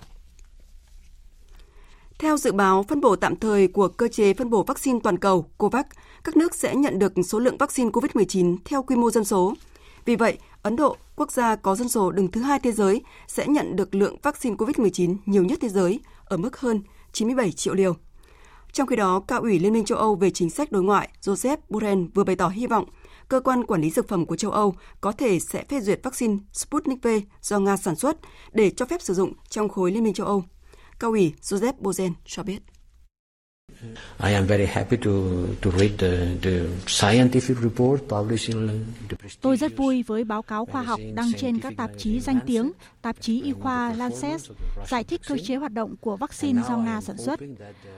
Theo 2.21 2.37
dự 2.37 2.51
báo 2.51 2.83
phân 2.83 3.01
bổ 3.01 3.15
tạm 3.15 3.35
thời 3.35 3.67
của 3.67 3.87
cơ 3.87 4.07
chế 4.07 4.33
phân 4.33 4.49
bổ 4.49 4.63
vaccine 4.63 4.99
toàn 5.03 5.17
cầu 5.17 5.45
COVAX, 5.57 5.85
các 6.23 6.37
nước 6.37 6.55
sẽ 6.55 6.75
nhận 6.75 6.99
được 6.99 7.13
số 7.25 7.39
lượng 7.39 7.57
vaccine 7.57 7.89
COVID-19 7.89 8.57
theo 8.65 8.83
quy 8.83 8.95
mô 8.95 9.11
dân 9.11 9.23
số. 9.23 9.53
Vì 10.05 10.15
vậy, 10.15 10.37
Ấn 10.61 10.75
Độ, 10.75 10.97
quốc 11.15 11.31
gia 11.31 11.55
có 11.55 11.75
dân 11.75 11.89
số 11.89 12.11
đứng 12.11 12.31
thứ 12.31 12.41
hai 12.41 12.59
thế 12.59 12.71
giới, 12.71 13.01
sẽ 13.27 13.47
nhận 13.47 13.75
được 13.75 13.95
lượng 13.95 14.15
vaccine 14.23 14.55
COVID-19 14.55 15.15
nhiều 15.25 15.43
nhất 15.43 15.59
thế 15.61 15.69
giới 15.69 15.99
ở 16.25 16.37
mức 16.37 16.59
hơn 16.59 16.81
97 17.11 17.51
triệu 17.51 17.73
liều. 17.73 17.95
Trong 18.73 18.87
khi 18.87 18.95
đó, 18.95 19.19
cao 19.27 19.41
ủy 19.41 19.59
Liên 19.59 19.73
minh 19.73 19.85
châu 19.85 19.97
Âu 19.97 20.15
về 20.15 20.29
chính 20.29 20.49
sách 20.49 20.71
đối 20.71 20.83
ngoại 20.83 21.09
Joseph 21.21 21.57
Borrell 21.69 22.01
vừa 22.13 22.23
bày 22.23 22.35
tỏ 22.35 22.47
hy 22.47 22.67
vọng 22.67 22.85
cơ 23.27 23.39
quan 23.39 23.65
quản 23.65 23.81
lý 23.81 23.89
dược 23.89 24.07
phẩm 24.07 24.25
của 24.25 24.35
châu 24.35 24.51
Âu 24.51 24.75
có 25.01 25.11
thể 25.11 25.39
sẽ 25.39 25.63
phê 25.69 25.81
duyệt 25.81 25.99
vaccine 26.03 26.37
Sputnik 26.53 27.03
V 27.03 27.07
do 27.41 27.59
Nga 27.59 27.77
sản 27.77 27.95
xuất 27.95 28.17
để 28.51 28.69
cho 28.69 28.85
phép 28.85 29.01
sử 29.01 29.13
dụng 29.13 29.33
trong 29.49 29.69
khối 29.69 29.91
Liên 29.91 30.03
minh 30.03 30.13
châu 30.13 30.27
Âu. 30.27 30.43
Cao 31.01 31.11
ủy 31.11 31.33
Joseph 31.41 31.73
Borrell 31.79 32.13
cho 32.25 32.43
biết. 32.43 32.59
I 34.19 34.33
am 34.33 34.45
very 34.45 34.65
happy 34.65 34.97
to 34.97 35.11
to 35.61 35.71
read 35.71 35.91
the, 35.97 36.37
the 36.41 36.67
scientific 36.87 37.57
report 37.63 38.01
published 38.09 38.55
in 38.55 38.85
the 39.09 39.17
Tôi 39.41 39.57
rất 39.57 39.77
vui 39.77 40.03
với 40.03 40.23
báo 40.23 40.41
cáo 40.41 40.65
khoa 40.65 40.81
học 40.81 40.99
đăng 41.15 41.33
trên 41.37 41.59
các 41.59 41.73
tạp 41.77 41.91
chí 41.97 42.19
danh 42.19 42.39
tiếng, 42.47 42.71
tạp 43.01 43.21
chí 43.21 43.41
y 43.41 43.53
khoa 43.53 43.93
Lancet, 43.93 44.41
giải 44.87 45.03
thích 45.03 45.21
cơ 45.27 45.37
chế 45.37 45.55
hoạt 45.55 45.73
động 45.73 45.95
của 46.01 46.17
vaccine 46.17 46.61
do 46.67 46.77
Nga 46.77 47.01
sản 47.01 47.17
xuất. 47.17 47.39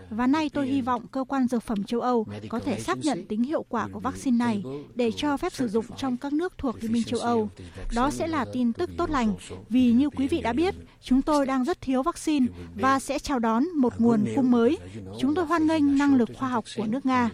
Và 0.10 0.28
nay 0.28 0.50
tôi 0.54 0.68
hy 0.68 0.82
vọng 0.82 1.08
cơ 1.08 1.24
quan 1.24 1.48
dược 1.48 1.64
phẩm 1.64 1.84
châu 1.84 2.02
Âu 2.02 2.26
có 2.50 2.60
thể 2.60 2.80
xác 2.80 2.98
nhận 2.98 3.26
tính 3.26 3.44
hiệu 3.44 3.66
quả 3.70 3.88
của 3.92 4.00
vaccine 4.00 4.38
này 4.38 4.64
để 4.96 5.12
cho 5.16 5.38
phép 5.38 5.54
sử 5.54 5.68
dụng 5.68 5.86
trong 5.98 6.18
các 6.18 6.34
nước 6.34 6.58
thuộc 6.58 6.76
Liên 6.82 6.92
minh 6.92 7.04
châu 7.04 7.20
Âu. 7.20 7.50
Đó 7.96 8.12
sẽ 8.12 8.28
là 8.28 8.46
tin 8.54 8.74
tức 8.74 8.90
tốt 8.98 9.10
lành, 9.10 9.34
vì 9.70 9.92
như 9.92 10.10
quý 10.10 10.28
vị 10.28 10.42
đã 10.42 10.54
biết, 10.54 10.76
chúng 11.02 11.22
tôi 11.22 11.46
đang 11.46 11.64
rất 11.64 11.82
thiếu 11.82 12.04
vaccine 12.04 12.46
và 12.76 13.00
sẽ 13.00 13.20
chào 13.20 13.40
đón 13.40 13.64
một 13.76 13.94
nguồn 13.98 14.26
cung 14.36 14.52
mới. 14.52 14.78
Chúng 15.20 15.36
tôi 15.36 15.46
hoan 15.46 15.68
nghênh 15.68 15.98
năng 15.98 16.16
lực 16.16 16.30
khoa 16.36 16.50
học 16.50 16.66
của 16.78 16.86
nước 16.86 17.06
Nga. 17.06 17.30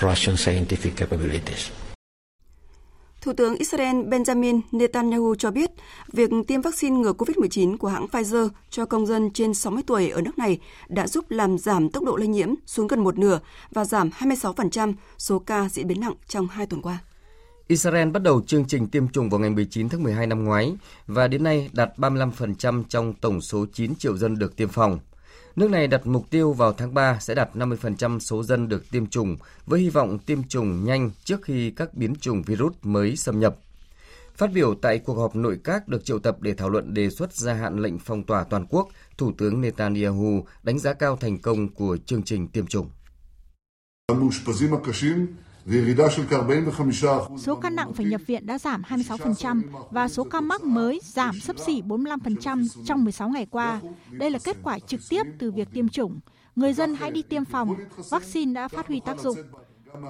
Russian 0.00 0.36
scientific 0.36 0.90
capabilities. 0.96 1.70
Thủ 3.24 3.32
tướng 3.32 3.56
Israel 3.56 3.96
Benjamin 3.96 4.60
Netanyahu 4.72 5.34
cho 5.34 5.50
biết, 5.50 5.70
việc 6.12 6.30
tiêm 6.46 6.60
vaccine 6.60 6.96
ngừa 6.96 7.12
COVID-19 7.12 7.76
của 7.76 7.88
hãng 7.88 8.06
Pfizer 8.06 8.48
cho 8.70 8.86
công 8.86 9.06
dân 9.06 9.30
trên 9.30 9.54
60 9.54 9.82
tuổi 9.86 10.08
ở 10.08 10.20
nước 10.20 10.38
này 10.38 10.58
đã 10.88 11.06
giúp 11.06 11.30
làm 11.30 11.58
giảm 11.58 11.88
tốc 11.88 12.04
độ 12.04 12.16
lây 12.16 12.28
nhiễm 12.28 12.54
xuống 12.66 12.86
gần 12.86 13.04
một 13.04 13.18
nửa 13.18 13.40
và 13.70 13.84
giảm 13.84 14.10
26% 14.18 14.92
số 15.18 15.38
ca 15.38 15.68
diễn 15.68 15.86
biến 15.86 16.00
nặng 16.00 16.14
trong 16.28 16.48
hai 16.48 16.66
tuần 16.66 16.82
qua. 16.82 16.98
Israel 17.66 18.10
bắt 18.10 18.22
đầu 18.22 18.42
chương 18.46 18.64
trình 18.64 18.88
tiêm 18.88 19.08
chủng 19.08 19.30
vào 19.30 19.40
ngày 19.40 19.50
19 19.50 19.88
tháng 19.88 20.02
12 20.02 20.26
năm 20.26 20.44
ngoái 20.44 20.76
và 21.06 21.28
đến 21.28 21.44
nay 21.44 21.70
đạt 21.72 21.90
35% 21.96 22.84
trong 22.88 23.14
tổng 23.20 23.40
số 23.40 23.66
9 23.72 23.94
triệu 23.94 24.16
dân 24.16 24.38
được 24.38 24.56
tiêm 24.56 24.68
phòng. 24.68 24.98
Nước 25.56 25.70
này 25.70 25.86
đặt 25.86 26.06
mục 26.06 26.30
tiêu 26.30 26.52
vào 26.52 26.72
tháng 26.72 26.94
3 26.94 27.18
sẽ 27.20 27.34
đạt 27.34 27.50
50% 27.54 28.18
số 28.18 28.42
dân 28.42 28.68
được 28.68 28.90
tiêm 28.90 29.06
chủng 29.06 29.36
với 29.66 29.80
hy 29.80 29.90
vọng 29.90 30.18
tiêm 30.18 30.42
chủng 30.48 30.84
nhanh 30.84 31.10
trước 31.24 31.42
khi 31.42 31.70
các 31.70 31.94
biến 31.94 32.14
chủng 32.20 32.42
virus 32.42 32.72
mới 32.82 33.16
xâm 33.16 33.40
nhập. 33.40 33.56
Phát 34.36 34.52
biểu 34.52 34.74
tại 34.74 34.98
cuộc 34.98 35.14
họp 35.14 35.36
nội 35.36 35.58
các 35.64 35.88
được 35.88 36.04
triệu 36.04 36.18
tập 36.18 36.36
để 36.40 36.54
thảo 36.54 36.70
luận 36.70 36.94
đề 36.94 37.10
xuất 37.10 37.34
gia 37.34 37.54
hạn 37.54 37.78
lệnh 37.78 37.98
phong 37.98 38.22
tỏa 38.22 38.44
toàn 38.44 38.66
quốc, 38.68 38.88
Thủ 39.18 39.32
tướng 39.38 39.60
Netanyahu 39.60 40.46
đánh 40.62 40.78
giá 40.78 40.92
cao 40.92 41.16
thành 41.16 41.38
công 41.38 41.68
của 41.68 41.96
chương 42.06 42.22
trình 42.22 42.48
tiêm 42.48 42.66
chủng. 42.66 42.90
Số 47.38 47.54
ca 47.54 47.70
nặng 47.70 47.92
phải 47.94 48.06
nhập 48.06 48.20
viện 48.26 48.46
đã 48.46 48.58
giảm 48.58 48.82
26% 48.82 49.62
và 49.90 50.08
số 50.08 50.24
ca 50.24 50.40
mắc 50.40 50.64
mới 50.64 51.00
giảm 51.02 51.40
sấp 51.40 51.58
xỉ 51.58 51.82
45% 51.82 52.66
trong 52.84 53.04
16 53.04 53.28
ngày 53.28 53.46
qua. 53.50 53.80
Đây 54.10 54.30
là 54.30 54.38
kết 54.44 54.56
quả 54.62 54.78
trực 54.78 55.00
tiếp 55.08 55.22
từ 55.38 55.52
việc 55.52 55.68
tiêm 55.72 55.88
chủng. 55.88 56.20
Người 56.56 56.72
dân 56.72 56.94
hãy 56.94 57.10
đi 57.10 57.22
tiêm 57.22 57.44
phòng, 57.44 57.74
vaccine 58.10 58.52
đã 58.52 58.68
phát 58.68 58.88
huy 58.88 59.00
tác 59.00 59.20
dụng. 59.20 59.36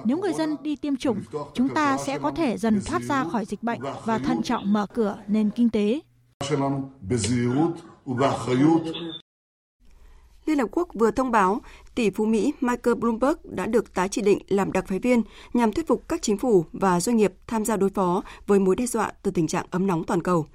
Nếu 0.05 0.17
người 0.17 0.33
dân 0.33 0.55
đi 0.61 0.75
tiêm 0.75 0.95
chủng, 0.95 1.21
chúng 1.53 1.69
ta 1.69 1.97
sẽ 1.97 2.19
có 2.19 2.31
thể 2.31 2.57
dần 2.57 2.81
thoát 2.85 3.01
ra 3.01 3.23
khỏi 3.23 3.45
dịch 3.45 3.63
bệnh 3.63 3.81
và 4.05 4.17
thận 4.17 4.43
trọng 4.43 4.73
mở 4.73 4.85
cửa 4.93 5.17
nền 5.27 5.49
kinh 5.49 5.69
tế. 5.69 5.99
Liên 10.45 10.59
Hợp 10.59 10.67
Quốc 10.71 10.89
vừa 10.93 11.11
thông 11.11 11.31
báo 11.31 11.61
tỷ 11.95 12.09
phú 12.09 12.25
Mỹ 12.25 12.53
Michael 12.61 12.95
Bloomberg 12.95 13.35
đã 13.43 13.65
được 13.65 13.93
tái 13.93 14.09
chỉ 14.09 14.21
định 14.21 14.39
làm 14.47 14.71
đặc 14.71 14.85
phái 14.87 14.99
viên 14.99 15.21
nhằm 15.53 15.71
thuyết 15.71 15.87
phục 15.87 16.07
các 16.07 16.21
chính 16.21 16.37
phủ 16.37 16.65
và 16.71 16.99
doanh 16.99 17.17
nghiệp 17.17 17.33
tham 17.47 17.65
gia 17.65 17.77
đối 17.77 17.89
phó 17.89 18.23
với 18.47 18.59
mối 18.59 18.75
đe 18.75 18.85
dọa 18.85 19.11
từ 19.23 19.31
tình 19.31 19.47
trạng 19.47 19.65
ấm 19.69 19.87
nóng 19.87 20.03
toàn 20.03 20.21
cầu. 20.21 20.45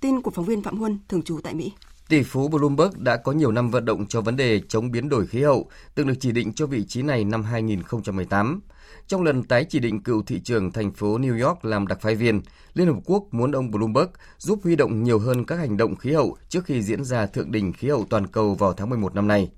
Tin 0.00 0.22
của 0.22 0.30
phóng 0.30 0.44
viên 0.44 0.62
Phạm 0.62 0.78
Huân, 0.78 0.98
thường 1.08 1.22
trú 1.22 1.40
tại 1.42 1.54
Mỹ. 1.54 1.72
Tỷ 2.08 2.22
phú 2.22 2.48
Bloomberg 2.48 2.90
đã 2.96 3.16
có 3.16 3.32
nhiều 3.32 3.52
năm 3.52 3.70
vận 3.70 3.84
động 3.84 4.06
cho 4.06 4.20
vấn 4.20 4.36
đề 4.36 4.60
chống 4.68 4.90
biến 4.90 5.08
đổi 5.08 5.26
khí 5.26 5.42
hậu, 5.42 5.70
từng 5.94 6.06
được 6.06 6.14
chỉ 6.20 6.32
định 6.32 6.52
cho 6.52 6.66
vị 6.66 6.84
trí 6.88 7.02
này 7.02 7.24
năm 7.24 7.42
2018. 7.42 8.60
Trong 9.06 9.22
lần 9.22 9.42
tái 9.42 9.66
chỉ 9.68 9.78
định 9.78 10.02
cựu 10.02 10.22
thị 10.22 10.40
trường 10.44 10.72
thành 10.72 10.92
phố 10.92 11.18
New 11.18 11.46
York 11.46 11.64
làm 11.64 11.86
đặc 11.86 11.98
phái 12.00 12.14
viên, 12.14 12.40
Liên 12.74 12.86
Hợp 12.86 13.00
Quốc 13.04 13.24
muốn 13.30 13.52
ông 13.52 13.70
Bloomberg 13.70 14.08
giúp 14.38 14.60
huy 14.64 14.76
động 14.76 15.02
nhiều 15.02 15.18
hơn 15.18 15.44
các 15.44 15.56
hành 15.56 15.76
động 15.76 15.96
khí 15.96 16.12
hậu 16.12 16.36
trước 16.48 16.64
khi 16.64 16.82
diễn 16.82 17.04
ra 17.04 17.26
thượng 17.26 17.52
đỉnh 17.52 17.72
khí 17.72 17.88
hậu 17.88 18.06
toàn 18.10 18.26
cầu 18.26 18.54
vào 18.54 18.72
tháng 18.72 18.90
11 18.90 19.14
năm 19.14 19.28
nay. 19.28 19.50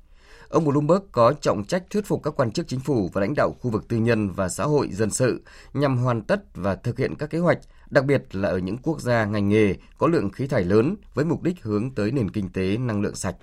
Ông 0.48 0.64
Bloomberg 0.64 1.02
có 1.12 1.32
trọng 1.32 1.64
trách 1.64 1.90
thuyết 1.90 2.06
phục 2.06 2.22
các 2.22 2.34
quan 2.36 2.52
chức 2.52 2.68
chính 2.68 2.80
phủ 2.80 3.10
và 3.12 3.20
lãnh 3.20 3.34
đạo 3.34 3.56
khu 3.60 3.70
vực 3.70 3.88
tư 3.88 3.96
nhân 3.96 4.30
và 4.30 4.48
xã 4.48 4.64
hội 4.64 4.88
dân 4.92 5.10
sự 5.10 5.42
nhằm 5.74 5.96
hoàn 5.96 6.22
tất 6.22 6.42
và 6.54 6.74
thực 6.74 6.98
hiện 6.98 7.14
các 7.14 7.30
kế 7.30 7.38
hoạch, 7.38 7.58
đặc 7.90 8.04
biệt 8.04 8.22
là 8.32 8.48
ở 8.48 8.58
những 8.58 8.78
quốc 8.78 9.00
gia 9.00 9.24
ngành 9.24 9.48
nghề 9.48 9.74
có 9.98 10.06
lượng 10.06 10.30
khí 10.30 10.46
thải 10.46 10.64
lớn 10.64 10.96
với 11.14 11.24
mục 11.24 11.42
đích 11.42 11.62
hướng 11.62 11.90
tới 11.94 12.10
nền 12.10 12.30
kinh 12.30 12.48
tế 12.48 12.76
năng 12.76 13.00
lượng 13.00 13.14
sạch. 13.14 13.36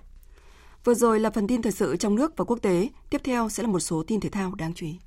Vừa 0.83 0.93
rồi 0.93 1.19
là 1.19 1.29
phần 1.29 1.47
tin 1.47 1.61
thời 1.61 1.71
sự 1.71 1.95
trong 1.97 2.15
nước 2.15 2.37
và 2.37 2.45
quốc 2.45 2.59
tế, 2.61 2.89
tiếp 3.09 3.21
theo 3.23 3.49
sẽ 3.49 3.63
là 3.63 3.69
một 3.69 3.79
số 3.79 4.03
tin 4.07 4.19
thể 4.19 4.29
thao 4.29 4.55
đáng 4.55 4.73
chú 4.73 4.85
ý. 4.85 4.99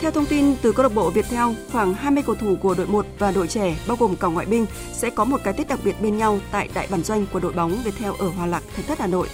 Theo 0.00 0.10
thông 0.10 0.26
tin 0.26 0.56
từ 0.62 0.72
câu 0.72 0.82
lạc 0.82 0.94
bộ 0.94 1.10
Viettel, 1.10 1.44
khoảng 1.72 1.94
20 1.94 2.22
cầu 2.26 2.34
thủ 2.34 2.56
của 2.62 2.74
đội 2.74 2.86
1 2.86 3.06
và 3.18 3.32
đội 3.32 3.48
trẻ 3.48 3.76
bao 3.88 3.96
gồm 3.96 4.16
cả 4.16 4.28
ngoại 4.28 4.46
binh 4.46 4.66
sẽ 4.92 5.10
có 5.10 5.24
một 5.24 5.40
cái 5.44 5.52
Tết 5.52 5.68
đặc 5.68 5.78
biệt 5.84 6.02
bên 6.02 6.18
nhau 6.18 6.38
tại 6.50 6.68
đại 6.74 6.88
bản 6.90 7.02
doanh 7.02 7.26
của 7.32 7.40
đội 7.40 7.52
bóng 7.52 7.78
Viettel 7.84 8.12
ở 8.18 8.28
Hòa 8.28 8.46
Lạc, 8.46 8.62
Thạch 8.76 8.86
Thất 8.86 8.98
Hà 8.98 9.06
Nội. 9.06 9.28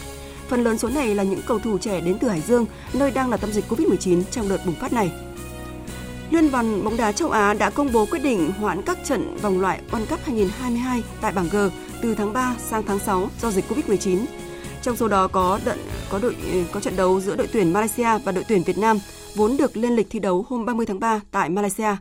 Phần 0.48 0.64
lớn 0.64 0.78
số 0.78 0.88
này 0.88 1.14
là 1.14 1.22
những 1.22 1.42
cầu 1.46 1.58
thủ 1.58 1.78
trẻ 1.78 2.00
đến 2.00 2.18
từ 2.20 2.28
Hải 2.28 2.40
Dương, 2.40 2.66
nơi 2.92 3.10
đang 3.10 3.30
là 3.30 3.36
tâm 3.36 3.52
dịch 3.52 3.64
Covid-19 3.68 4.22
trong 4.30 4.48
đợt 4.48 4.58
bùng 4.66 4.74
phát 4.74 4.92
này. 4.92 5.12
Liên 6.30 6.50
đoàn 6.50 6.84
bóng 6.84 6.96
đá 6.96 7.12
châu 7.12 7.30
Á 7.30 7.54
đã 7.54 7.70
công 7.70 7.92
bố 7.92 8.06
quyết 8.06 8.22
định 8.22 8.52
hoãn 8.52 8.82
các 8.82 8.98
trận 9.04 9.36
vòng 9.42 9.60
loại 9.60 9.80
World 9.90 10.06
Cup 10.06 10.20
2022 10.24 11.02
tại 11.20 11.32
bảng 11.32 11.48
G 11.48 11.56
từ 12.02 12.14
tháng 12.14 12.32
3 12.32 12.54
sang 12.58 12.82
tháng 12.86 12.98
6 12.98 13.30
do 13.42 13.50
dịch 13.50 13.64
Covid-19. 13.68 14.18
Trong 14.82 14.96
số 14.96 15.08
đó 15.08 15.28
có 15.28 15.60
đợt, 15.64 15.76
có 16.10 16.18
đội 16.18 16.36
có 16.72 16.80
trận 16.80 16.96
đấu 16.96 17.20
giữa 17.20 17.36
đội 17.36 17.46
tuyển 17.52 17.72
Malaysia 17.72 18.18
và 18.24 18.32
đội 18.32 18.44
tuyển 18.48 18.62
Việt 18.62 18.78
Nam 18.78 18.98
vốn 19.36 19.56
được 19.56 19.76
lên 19.76 19.96
lịch 19.96 20.06
thi 20.10 20.18
đấu 20.18 20.44
hôm 20.48 20.64
30 20.64 20.86
tháng 20.86 21.00
3 21.00 21.20
tại 21.30 21.50
Malaysia. 21.50 21.96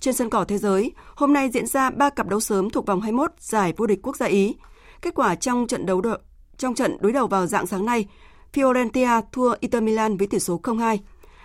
Trên 0.00 0.14
sân 0.14 0.30
cỏ 0.30 0.44
thế 0.44 0.58
giới, 0.58 0.92
hôm 1.14 1.32
nay 1.32 1.50
diễn 1.50 1.66
ra 1.66 1.90
3 1.90 2.10
cặp 2.10 2.28
đấu 2.28 2.40
sớm 2.40 2.70
thuộc 2.70 2.86
vòng 2.86 3.00
21 3.00 3.30
giải 3.38 3.72
vô 3.76 3.86
địch 3.86 3.98
quốc 4.02 4.16
gia 4.16 4.26
Ý. 4.26 4.54
Kết 5.02 5.14
quả 5.14 5.34
trong 5.34 5.66
trận 5.66 5.86
đấu 5.86 6.00
đo- 6.00 6.18
trong 6.56 6.74
trận 6.74 6.96
đối 7.00 7.12
đầu 7.12 7.26
vào 7.26 7.46
dạng 7.46 7.66
sáng 7.66 7.86
nay, 7.86 8.06
Fiorentina 8.52 9.22
thua 9.32 9.54
Inter 9.60 9.82
Milan 9.82 10.16
với 10.16 10.26
tỷ 10.26 10.38
số 10.38 10.60
0-2. 10.62 10.98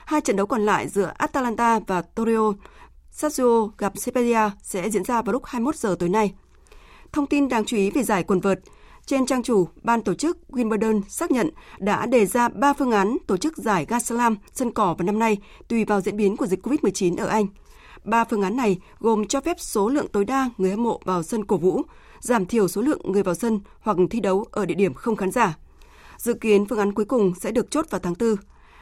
Hai 0.06 0.22
trận 0.22 0.36
đấu 0.36 0.46
còn 0.46 0.66
lại 0.66 0.88
giữa 0.88 1.14
Atalanta 1.18 1.80
và 1.88 2.02
Torino 2.02 2.54
Sassuolo 3.12 3.68
gặp 3.78 3.94
Spezia 3.96 4.50
sẽ 4.62 4.90
diễn 4.90 5.04
ra 5.04 5.22
vào 5.22 5.34
lúc 5.34 5.46
21 5.46 5.76
giờ 5.76 5.96
tối 6.00 6.10
nay. 6.10 6.34
Thông 7.12 7.28
tin 7.28 7.50
đáng 7.50 7.66
chú 7.66 7.78
ý 7.78 7.92
về 7.92 8.04
giải 8.04 8.24
quần 8.24 8.40
vợt, 8.40 8.60
trên 9.06 9.26
trang 9.26 9.44
chủ, 9.44 9.68
ban 9.84 10.02
tổ 10.02 10.14
chức 10.14 10.38
Wimbledon 10.50 11.02
xác 11.08 11.32
nhận 11.32 11.50
đã 11.80 12.06
đề 12.06 12.26
ra 12.26 12.50
3 12.50 12.74
phương 12.74 12.92
án 12.92 13.18
tổ 13.28 13.38
chức 13.38 13.58
giải 13.58 13.86
Grand 13.86 14.06
Slam 14.06 14.38
sân 14.54 14.72
cỏ 14.72 14.96
vào 14.98 15.06
năm 15.06 15.20
nay 15.20 15.38
tùy 15.68 15.86
vào 15.86 16.02
diễn 16.02 16.18
biến 16.18 16.38
của 16.38 16.48
dịch 16.48 16.68
COVID-19 16.68 17.18
ở 17.18 17.28
Anh. 17.28 17.48
Ba 18.04 18.24
phương 18.24 18.42
án 18.42 18.58
này 18.58 18.78
gồm 19.00 19.28
cho 19.28 19.42
phép 19.42 19.60
số 19.60 19.90
lượng 19.90 20.08
tối 20.08 20.26
đa 20.26 20.50
người 20.58 20.72
hâm 20.72 20.84
mộ 20.84 21.00
vào 21.06 21.24
sân 21.24 21.46
cổ 21.46 21.58
vũ, 21.58 21.82
giảm 22.20 22.46
thiểu 22.46 22.68
số 22.68 22.82
lượng 22.82 23.02
người 23.04 23.24
vào 23.24 23.36
sân 23.36 23.60
hoặc 23.80 23.98
thi 24.10 24.20
đấu 24.20 24.46
ở 24.52 24.66
địa 24.66 24.76
điểm 24.76 24.94
không 24.94 25.16
khán 25.16 25.32
giả. 25.32 25.58
Dự 26.18 26.34
kiến 26.34 26.66
phương 26.66 26.80
án 26.80 26.94
cuối 26.94 27.06
cùng 27.06 27.34
sẽ 27.40 27.52
được 27.52 27.72
chốt 27.72 27.86
vào 27.90 28.00
tháng 28.00 28.14
4. 28.20 28.36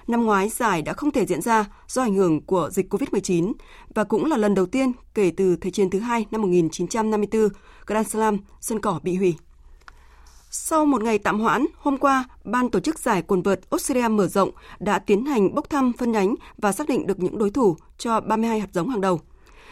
Năm 0.08 0.26
ngoái 0.26 0.50
giải 0.50 0.82
đã 0.82 0.94
không 0.94 1.12
thể 1.12 1.26
diễn 1.26 1.42
ra 1.42 1.66
do 1.88 2.02
ảnh 2.02 2.16
hưởng 2.16 2.42
của 2.42 2.70
dịch 2.72 2.94
COVID-19 2.94 3.54
và 3.96 4.04
cũng 4.04 4.26
là 4.26 4.38
lần 4.38 4.56
đầu 4.56 4.66
tiên 4.66 4.92
kể 5.14 5.32
từ 5.38 5.56
Thế 5.56 5.72
chiến 5.72 5.90
thứ 5.90 6.00
hai 6.00 6.26
năm 6.32 6.42
1954, 6.42 7.50
Grand 7.88 8.08
Slam 8.08 8.38
sân 8.62 8.80
cỏ 8.80 9.00
bị 9.04 9.16
hủy. 9.16 9.36
Sau 10.52 10.86
một 10.86 11.04
ngày 11.04 11.18
tạm 11.18 11.40
hoãn, 11.40 11.66
hôm 11.78 11.98
qua, 11.98 12.24
Ban 12.44 12.70
tổ 12.70 12.80
chức 12.80 13.00
giải 13.00 13.22
quần 13.22 13.42
vợt 13.42 13.60
Australia 13.70 14.08
mở 14.08 14.28
rộng 14.28 14.52
đã 14.80 15.00
tiến 15.00 15.26
hành 15.26 15.56
bốc 15.56 15.70
thăm 15.70 15.94
phân 15.98 16.12
nhánh 16.12 16.36
và 16.58 16.72
xác 16.72 16.90
định 16.90 17.08
được 17.08 17.20
những 17.20 17.38
đối 17.38 17.50
thủ 17.50 17.78
cho 17.98 18.20
32 18.20 18.60
hạt 18.60 18.68
giống 18.74 18.90
hàng 18.90 19.02
đầu. 19.02 19.22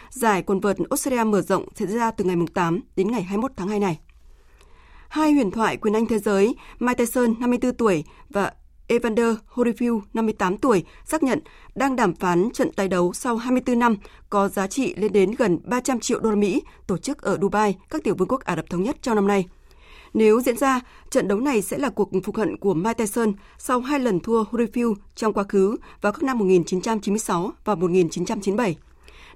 Giải 0.10 0.42
quần 0.42 0.60
vợt 0.60 0.78
Australia 0.90 1.24
mở 1.24 1.42
rộng 1.42 1.66
sẽ 1.76 1.86
diễn 1.86 1.98
ra 1.98 2.12
từ 2.12 2.24
ngày 2.24 2.36
8 2.54 2.80
đến 2.96 3.12
ngày 3.12 3.22
21 3.22 3.52
tháng 3.56 3.68
2 3.68 3.80
này. 3.80 4.00
Hai 5.10 5.34
huyền 5.34 5.52
thoại 5.52 5.78
quyền 5.78 5.94
Anh 5.94 6.06
thế 6.06 6.20
giới 6.20 6.56
Mike 6.80 7.06
Tyson 7.06 7.34
54 7.40 7.74
tuổi 7.74 8.04
và 8.30 8.54
Evander 8.88 9.36
Holyfield, 9.54 10.02
58 10.14 10.58
tuổi, 10.58 10.84
xác 11.06 11.24
nhận 11.24 11.40
đang 11.76 11.96
đàm 11.96 12.16
phán 12.16 12.50
trận 12.54 12.72
tái 12.72 12.88
đấu 12.88 13.14
sau 13.14 13.38
24 13.38 13.80
năm 13.80 13.98
có 14.30 14.48
giá 14.48 14.68
trị 14.68 14.96
lên 14.96 15.14
đến 15.14 15.32
gần 15.32 15.60
300 15.64 16.00
triệu 16.00 16.20
đô 16.20 16.30
la 16.30 16.36
Mỹ 16.36 16.62
tổ 16.88 16.98
chức 16.98 17.22
ở 17.22 17.38
Dubai, 17.42 17.76
các 17.90 18.04
tiểu 18.04 18.16
vương 18.16 18.28
quốc 18.28 18.42
Ả 18.42 18.56
Rập 18.56 18.70
Thống 18.70 18.84
Nhất 18.84 18.98
trong 19.02 19.16
năm 19.16 19.28
nay. 19.28 19.46
Nếu 20.18 20.42
diễn 20.42 20.58
ra, 20.58 20.82
trận 21.10 21.28
đấu 21.28 21.40
này 21.40 21.62
sẽ 21.62 21.78
là 21.78 21.90
cuộc 21.90 22.10
phục 22.24 22.38
hận 22.38 22.58
của 22.58 22.74
Mike 22.74 22.94
Tyson 22.94 23.34
sau 23.58 23.80
hai 23.80 24.00
lần 24.00 24.20
thua 24.20 24.44
Holyfield 24.44 24.96
trong 25.16 25.34
quá 25.34 25.44
khứ 25.44 25.76
vào 26.02 26.12
các 26.12 26.24
năm 26.24 26.38
1996 26.38 27.52
và 27.66 27.76
1997. 27.76 28.78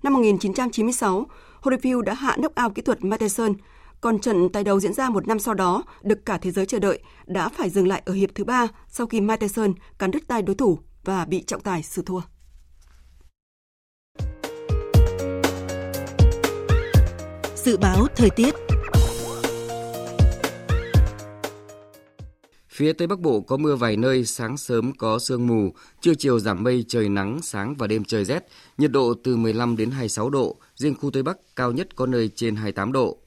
Năm 0.04 0.14
1996, 0.14 1.26
Holyfield 1.62 2.02
đã 2.02 2.14
hạ 2.14 2.38
knock-out 2.38 2.70
kỹ 2.70 2.82
thuật 2.82 3.04
Mike 3.04 3.18
Tyson, 3.18 3.54
còn 4.02 4.20
trận 4.20 4.50
tái 4.50 4.64
đấu 4.64 4.80
diễn 4.80 4.94
ra 4.94 5.10
một 5.10 5.28
năm 5.28 5.40
sau 5.40 5.54
đó 5.54 5.84
được 6.02 6.26
cả 6.26 6.38
thế 6.38 6.52
giới 6.52 6.66
chờ 6.66 6.80
đợi 6.80 7.00
đã 7.26 7.50
phải 7.50 7.70
dừng 7.70 7.88
lại 7.88 8.02
ở 8.06 8.14
hiệp 8.14 8.30
thứ 8.36 8.44
ba 8.44 8.68
sau 8.88 9.08
khi 9.08 9.22
Mike 9.22 9.38
Tyson 9.38 9.74
cắn 10.00 10.12
đứt 10.12 10.28
tay 10.28 10.42
đối 10.42 10.56
thủ 10.56 10.80
và 11.04 11.26
bị 11.26 11.44
trọng 11.44 11.62
tài 11.62 11.84
xử 11.84 12.02
thua. 12.06 12.22
Dự 17.56 17.78
báo 17.78 18.08
thời 18.16 18.30
tiết 18.30 18.71
Phía 22.82 22.94
Tây 22.94 23.08
Bắc 23.08 23.20
Bộ 23.20 23.42
có 23.42 23.58
mưa 23.58 23.76
vài 23.76 23.98
nơi, 23.98 24.26
sáng 24.26 24.58
sớm 24.58 24.94
có 24.94 25.20
sương 25.20 25.48
mù, 25.48 25.74
trưa 26.02 26.14
chiều 26.14 26.40
giảm 26.40 26.64
mây, 26.64 26.86
trời 26.88 27.10
nắng, 27.10 27.40
sáng 27.44 27.76
và 27.76 27.88
đêm 27.88 28.04
trời 28.04 28.26
rét, 28.26 28.46
nhiệt 28.78 28.92
độ 28.92 29.14
từ 29.24 29.36
15 29.36 29.78
đến 29.78 29.92
26 29.92 30.30
độ, 30.30 30.56
riêng 30.76 30.96
khu 30.96 31.12
Tây 31.12 31.24
Bắc 31.24 31.38
cao 31.56 31.72
nhất 31.72 31.96
có 31.96 32.06
nơi 32.06 32.30
trên 32.36 32.56
28 32.56 32.92
độ. 32.92 33.18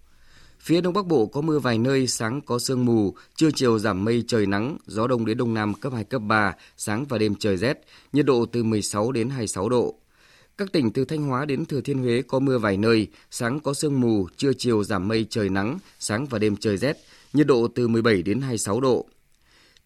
Phía 0.60 0.80
Đông 0.80 0.94
Bắc 0.94 1.06
Bộ 1.06 1.26
có 1.26 1.40
mưa 1.40 1.58
vài 1.58 1.78
nơi, 1.78 2.06
sáng 2.06 2.40
có 2.40 2.58
sương 2.58 2.84
mù, 2.84 3.14
trưa 3.36 3.50
chiều 3.54 3.78
giảm 3.78 4.04
mây 4.04 4.24
trời 4.26 4.46
nắng, 4.46 4.76
gió 4.86 5.06
đông 5.06 5.26
đến 5.26 5.38
đông 5.38 5.54
nam 5.54 5.74
cấp 5.74 5.92
2 5.92 6.04
cấp 6.04 6.22
3, 6.24 6.54
sáng 6.76 7.04
và 7.04 7.18
đêm 7.18 7.34
trời 7.34 7.56
rét, 7.56 7.78
nhiệt 8.12 8.26
độ 8.26 8.46
từ 8.46 8.62
16 8.62 9.12
đến 9.12 9.28
26 9.28 9.68
độ. 9.68 9.94
Các 10.58 10.72
tỉnh 10.72 10.92
từ 10.92 11.04
Thanh 11.04 11.22
Hóa 11.22 11.44
đến 11.44 11.64
Thừa 11.64 11.80
Thiên 11.80 11.98
Huế 11.98 12.22
có 12.22 12.38
mưa 12.38 12.58
vài 12.58 12.76
nơi, 12.76 13.08
sáng 13.30 13.60
có 13.60 13.74
sương 13.74 14.00
mù, 14.00 14.28
trưa 14.36 14.52
chiều 14.58 14.84
giảm 14.84 15.08
mây 15.08 15.26
trời 15.30 15.48
nắng, 15.48 15.78
sáng 15.98 16.26
và 16.26 16.38
đêm 16.38 16.56
trời 16.56 16.76
rét, 16.76 16.96
nhiệt 17.32 17.46
độ 17.46 17.68
từ 17.74 17.88
17 17.88 18.22
đến 18.22 18.40
26 18.40 18.80
độ. 18.80 19.06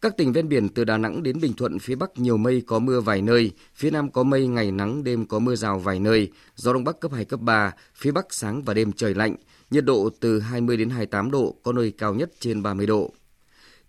Các 0.01 0.17
tỉnh 0.17 0.33
ven 0.33 0.49
biển 0.49 0.69
từ 0.69 0.85
Đà 0.85 0.99
Nẵng 0.99 1.23
đến 1.23 1.41
Bình 1.41 1.53
Thuận 1.53 1.79
phía 1.79 1.95
Bắc 1.95 2.19
nhiều 2.19 2.37
mây 2.37 2.63
có 2.67 2.79
mưa 2.79 3.01
vài 3.01 3.23
nơi, 3.23 3.53
phía 3.75 3.91
Nam 3.91 4.11
có 4.11 4.23
mây 4.23 4.47
ngày 4.47 4.71
nắng 4.71 5.05
đêm 5.05 5.27
có 5.27 5.39
mưa 5.39 5.57
rào 5.57 5.79
vài 5.79 6.01
nơi, 6.01 6.33
gió 6.57 6.73
Đông 6.73 6.85
Bắc 6.85 7.01
cấp 7.01 7.13
2 7.13 7.25
cấp 7.25 7.41
3, 7.41 7.73
phía 7.95 8.11
Bắc 8.11 8.27
sáng 8.31 8.63
và 8.63 8.75
đêm 8.75 8.93
trời 8.93 9.15
lạnh, 9.15 9.37
nhiệt 9.71 9.85
độ 9.85 10.11
từ 10.21 10.41
20 10.41 10.77
đến 10.77 10.91
28 10.91 11.31
độ, 11.31 11.55
có 11.63 11.73
nơi 11.73 11.93
cao 11.99 12.15
nhất 12.15 12.31
trên 12.41 12.63
30 12.63 12.87
độ. 12.87 13.13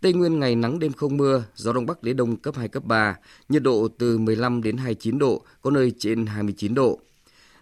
Tây 0.02 0.14
Nguyên 0.14 0.40
ngày 0.40 0.56
nắng 0.56 0.80
đêm 0.80 0.94
không 0.94 1.18
mưa, 1.18 1.44
gió 1.56 1.74
Đông 1.74 1.86
Bắc 1.86 2.04
đến 2.04 2.18
Đông 2.18 2.38
cấp 2.38 2.56
2 2.56 2.68
cấp 2.68 2.84
3, 2.86 3.16
nhiệt 3.50 3.64
độ 3.64 3.88
từ 3.98 4.18
15 4.18 4.64
đến 4.64 4.78
29 4.78 5.20
độ, 5.20 5.44
có 5.62 5.72
nơi 5.72 5.94
trên 6.00 6.26
29 6.26 6.74
độ. 6.74 7.00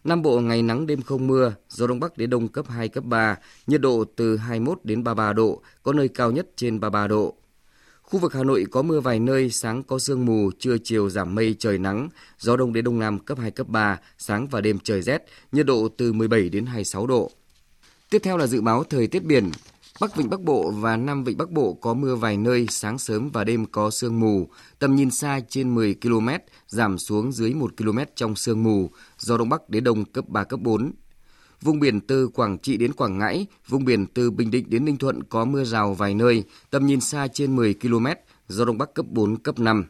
Nam 0.04 0.22
Bộ 0.22 0.40
ngày 0.40 0.62
nắng 0.62 0.88
đêm 0.88 1.02
không 1.02 1.28
mưa, 1.28 1.54
gió 1.70 1.88
Đông 1.88 2.00
Bắc 2.00 2.18
đến 2.18 2.30
Đông 2.30 2.48
cấp 2.48 2.66
2 2.70 2.90
cấp 2.90 3.04
3, 3.04 3.38
nhiệt 3.68 3.82
độ 3.82 4.04
từ 4.16 4.38
21 4.38 4.80
đến 4.84 5.04
33 5.04 5.34
độ, 5.34 5.62
có 5.84 5.94
nơi 5.94 6.08
cao 6.08 6.32
nhất 6.32 6.48
trên 6.56 6.80
33 6.80 7.08
độ. 7.08 7.36
Khu 8.12 8.20
vực 8.20 8.34
Hà 8.34 8.44
Nội 8.44 8.66
có 8.72 8.82
mưa 8.82 9.00
vài 9.00 9.20
nơi, 9.20 9.50
sáng 9.50 9.84
có 9.84 10.00
sương 10.00 10.26
mù, 10.26 10.52
trưa 10.60 10.78
chiều 10.84 11.10
giảm 11.10 11.36
mây 11.36 11.56
trời 11.60 11.78
nắng, 11.78 12.10
gió 12.40 12.58
đông 12.58 12.74
đến 12.74 12.86
đông 12.86 13.00
nam 13.00 13.20
cấp 13.20 13.38
2 13.40 13.52
cấp 13.52 13.68
3, 13.68 14.00
sáng 14.18 14.48
và 14.48 14.62
đêm 14.62 14.80
trời 14.84 15.02
rét, 15.02 15.24
nhiệt 15.52 15.66
độ 15.66 15.88
từ 15.98 16.14
17 16.14 16.50
đến 16.50 16.66
26 16.66 17.08
độ. 17.08 17.32
Tiếp 18.10 18.20
theo 18.24 18.38
là 18.38 18.48
dự 18.48 18.62
báo 18.62 18.84
thời 18.84 19.08
tiết 19.08 19.24
biển. 19.24 19.52
Bắc 20.02 20.16
Vịnh 20.16 20.30
Bắc 20.30 20.42
Bộ 20.42 20.72
và 20.72 20.98
Nam 20.98 21.24
Vịnh 21.24 21.38
Bắc 21.38 21.52
Bộ 21.52 21.74
có 21.74 21.94
mưa 21.94 22.16
vài 22.16 22.38
nơi, 22.38 22.68
sáng 22.70 22.98
sớm 22.98 23.30
và 23.30 23.44
đêm 23.44 23.66
có 23.66 23.90
sương 23.90 24.20
mù, 24.20 24.48
tầm 24.80 24.96
nhìn 24.96 25.12
xa 25.12 25.40
trên 25.50 25.76
10 25.76 25.96
km, 26.02 26.30
giảm 26.68 26.98
xuống 26.98 27.32
dưới 27.32 27.54
1 27.54 27.78
km 27.78 28.00
trong 28.16 28.36
sương 28.36 28.64
mù, 28.64 28.90
gió 29.18 29.38
Đông 29.38 29.50
Bắc 29.50 29.70
đến 29.70 29.84
Đông 29.84 30.06
cấp 30.06 30.30
3, 30.30 30.44
cấp 30.44 30.60
4. 30.60 30.92
Vùng 31.62 31.80
biển 31.80 32.02
từ 32.02 32.28
Quảng 32.28 32.58
Trị 32.58 32.78
đến 32.78 32.94
Quảng 32.94 33.18
Ngãi, 33.18 33.46
vùng 33.68 33.86
biển 33.86 34.06
từ 34.06 34.32
Bình 34.32 34.52
Định 34.52 34.70
đến 34.70 34.86
Ninh 34.86 34.98
Thuận 34.98 35.24
có 35.24 35.46
mưa 35.46 35.64
rào 35.64 35.94
vài 35.94 36.14
nơi, 36.14 36.44
tầm 36.70 36.86
nhìn 36.86 37.02
xa 37.02 37.28
trên 37.28 37.56
10 37.56 37.74
km, 37.74 38.06
gió 38.48 38.66
Đông 38.66 38.78
Bắc 38.78 38.94
cấp 38.94 39.06
4, 39.10 39.38
cấp 39.38 39.60
5. 39.60 39.86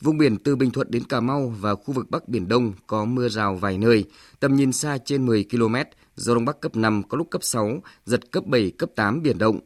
Vùng 0.00 0.18
biển 0.18 0.36
từ 0.36 0.56
Bình 0.56 0.70
Thuận 0.70 0.90
đến 0.90 1.04
Cà 1.04 1.20
Mau 1.20 1.54
và 1.60 1.74
khu 1.74 1.94
vực 1.94 2.10
Bắc 2.10 2.28
Biển 2.28 2.48
Đông 2.48 2.72
có 2.86 3.04
mưa 3.04 3.28
rào 3.28 3.54
vài 3.54 3.78
nơi, 3.78 4.04
tầm 4.40 4.56
nhìn 4.56 4.72
xa 4.72 4.98
trên 4.98 5.26
10 5.26 5.44
km, 5.50 5.74
gió 6.16 6.34
Đông 6.34 6.44
Bắc 6.44 6.60
cấp 6.60 6.76
5 6.76 7.02
có 7.08 7.18
lúc 7.18 7.30
cấp 7.30 7.42
6, 7.44 7.82
giật 8.06 8.30
cấp 8.30 8.46
7, 8.46 8.70
cấp 8.70 8.90
8 8.96 9.22
biển 9.22 9.38
động. 9.38 9.60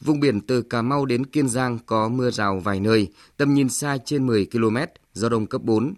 Vùng 0.00 0.20
biển 0.20 0.40
từ 0.40 0.62
Cà 0.62 0.82
Mau 0.82 1.06
đến 1.06 1.26
Kiên 1.26 1.48
Giang 1.48 1.78
có 1.86 2.08
mưa 2.08 2.30
rào 2.30 2.58
vài 2.58 2.80
nơi, 2.80 3.08
tầm 3.36 3.54
nhìn 3.54 3.68
xa 3.68 3.98
trên 4.04 4.26
10 4.26 4.46
km, 4.52 4.76
gió 5.12 5.28
Đông 5.28 5.46
cấp 5.46 5.62
4. 5.64 5.94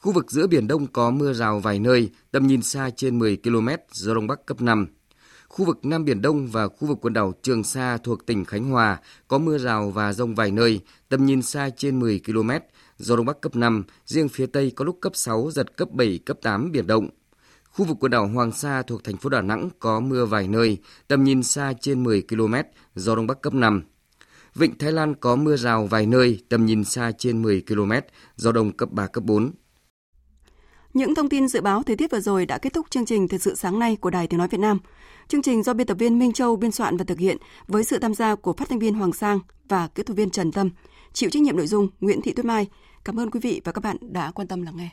Khu 0.00 0.12
vực 0.12 0.30
giữa 0.30 0.46
Biển 0.46 0.68
Đông 0.68 0.86
có 0.86 1.10
mưa 1.10 1.32
rào 1.32 1.60
vài 1.60 1.78
nơi, 1.78 2.10
tầm 2.30 2.46
nhìn 2.46 2.62
xa 2.62 2.90
trên 2.96 3.18
10 3.18 3.36
km, 3.36 3.68
gió 3.92 4.14
Đông 4.14 4.26
Bắc 4.26 4.46
cấp 4.46 4.60
5. 4.60 4.86
Khu 5.48 5.64
vực 5.64 5.84
Nam 5.84 6.04
Biển 6.04 6.22
Đông 6.22 6.46
và 6.46 6.68
khu 6.68 6.88
vực 6.88 6.98
quần 7.00 7.12
đảo 7.12 7.32
Trường 7.42 7.64
Sa 7.64 7.98
thuộc 7.98 8.26
tỉnh 8.26 8.44
Khánh 8.44 8.64
Hòa 8.64 8.98
có 9.28 9.38
mưa 9.38 9.58
rào 9.58 9.90
và 9.90 10.12
rông 10.12 10.34
vài 10.34 10.50
nơi, 10.50 10.80
tầm 11.08 11.26
nhìn 11.26 11.42
xa 11.42 11.70
trên 11.76 12.00
10 12.00 12.20
km, 12.26 12.50
gió 12.98 13.16
Đông 13.16 13.26
Bắc 13.26 13.40
cấp 13.40 13.56
5, 13.56 13.84
riêng 14.06 14.28
phía 14.28 14.46
Tây 14.46 14.72
có 14.76 14.84
lúc 14.84 14.98
cấp 15.00 15.12
6, 15.16 15.50
giật 15.50 15.76
cấp 15.76 15.90
7, 15.90 16.18
cấp 16.26 16.38
8 16.42 16.72
biển 16.72 16.86
động. 16.86 17.08
Khu 17.70 17.84
vực 17.84 17.96
quần 18.00 18.10
đảo 18.10 18.26
Hoàng 18.26 18.52
Sa 18.52 18.82
thuộc 18.82 19.04
thành 19.04 19.16
phố 19.16 19.28
Đà 19.28 19.42
Nẵng 19.42 19.68
có 19.78 20.00
mưa 20.00 20.24
vài 20.26 20.48
nơi, 20.48 20.78
tầm 21.08 21.24
nhìn 21.24 21.42
xa 21.42 21.72
trên 21.80 22.04
10 22.04 22.22
km, 22.28 22.54
gió 22.94 23.16
Đông 23.16 23.26
Bắc 23.26 23.42
cấp 23.42 23.54
5. 23.54 23.82
Vịnh 24.54 24.78
Thái 24.78 24.92
Lan 24.92 25.14
có 25.14 25.36
mưa 25.36 25.56
rào 25.56 25.86
vài 25.86 26.06
nơi, 26.06 26.42
tầm 26.48 26.66
nhìn 26.66 26.84
xa 26.84 27.12
trên 27.18 27.42
10 27.42 27.62
km, 27.68 27.92
gió 28.36 28.52
Đông 28.52 28.72
cấp 28.72 28.90
3, 28.92 29.06
cấp 29.06 29.24
4. 29.24 29.50
Những 30.98 31.14
thông 31.14 31.28
tin 31.28 31.48
dự 31.48 31.60
báo 31.60 31.82
thời 31.82 31.96
tiết 31.96 32.10
vừa 32.10 32.20
rồi 32.20 32.46
đã 32.46 32.58
kết 32.58 32.72
thúc 32.72 32.86
chương 32.90 33.06
trình 33.06 33.28
Thời 33.28 33.38
sự 33.38 33.54
sáng 33.54 33.78
nay 33.78 33.96
của 33.96 34.10
Đài 34.10 34.26
Tiếng 34.26 34.38
Nói 34.38 34.48
Việt 34.48 34.60
Nam. 34.60 34.78
Chương 35.28 35.42
trình 35.42 35.62
do 35.62 35.74
biên 35.74 35.86
tập 35.86 35.96
viên 35.98 36.18
Minh 36.18 36.32
Châu 36.32 36.56
biên 36.56 36.72
soạn 36.72 36.96
và 36.96 37.04
thực 37.04 37.18
hiện 37.18 37.36
với 37.68 37.84
sự 37.84 37.98
tham 37.98 38.14
gia 38.14 38.34
của 38.34 38.52
phát 38.52 38.68
thanh 38.68 38.78
viên 38.78 38.94
Hoàng 38.94 39.12
Sang 39.12 39.40
và 39.68 39.88
kỹ 39.88 40.02
thuật 40.02 40.16
viên 40.16 40.30
Trần 40.30 40.52
Tâm. 40.52 40.70
Chịu 41.12 41.30
trách 41.30 41.42
nhiệm 41.42 41.56
nội 41.56 41.66
dung 41.66 41.88
Nguyễn 42.00 42.20
Thị 42.22 42.32
Tuyết 42.32 42.46
Mai. 42.46 42.66
Cảm 43.04 43.20
ơn 43.20 43.30
quý 43.30 43.40
vị 43.40 43.60
và 43.64 43.72
các 43.72 43.84
bạn 43.84 43.96
đã 44.00 44.30
quan 44.30 44.48
tâm 44.48 44.62
lắng 44.62 44.76
nghe. 44.76 44.90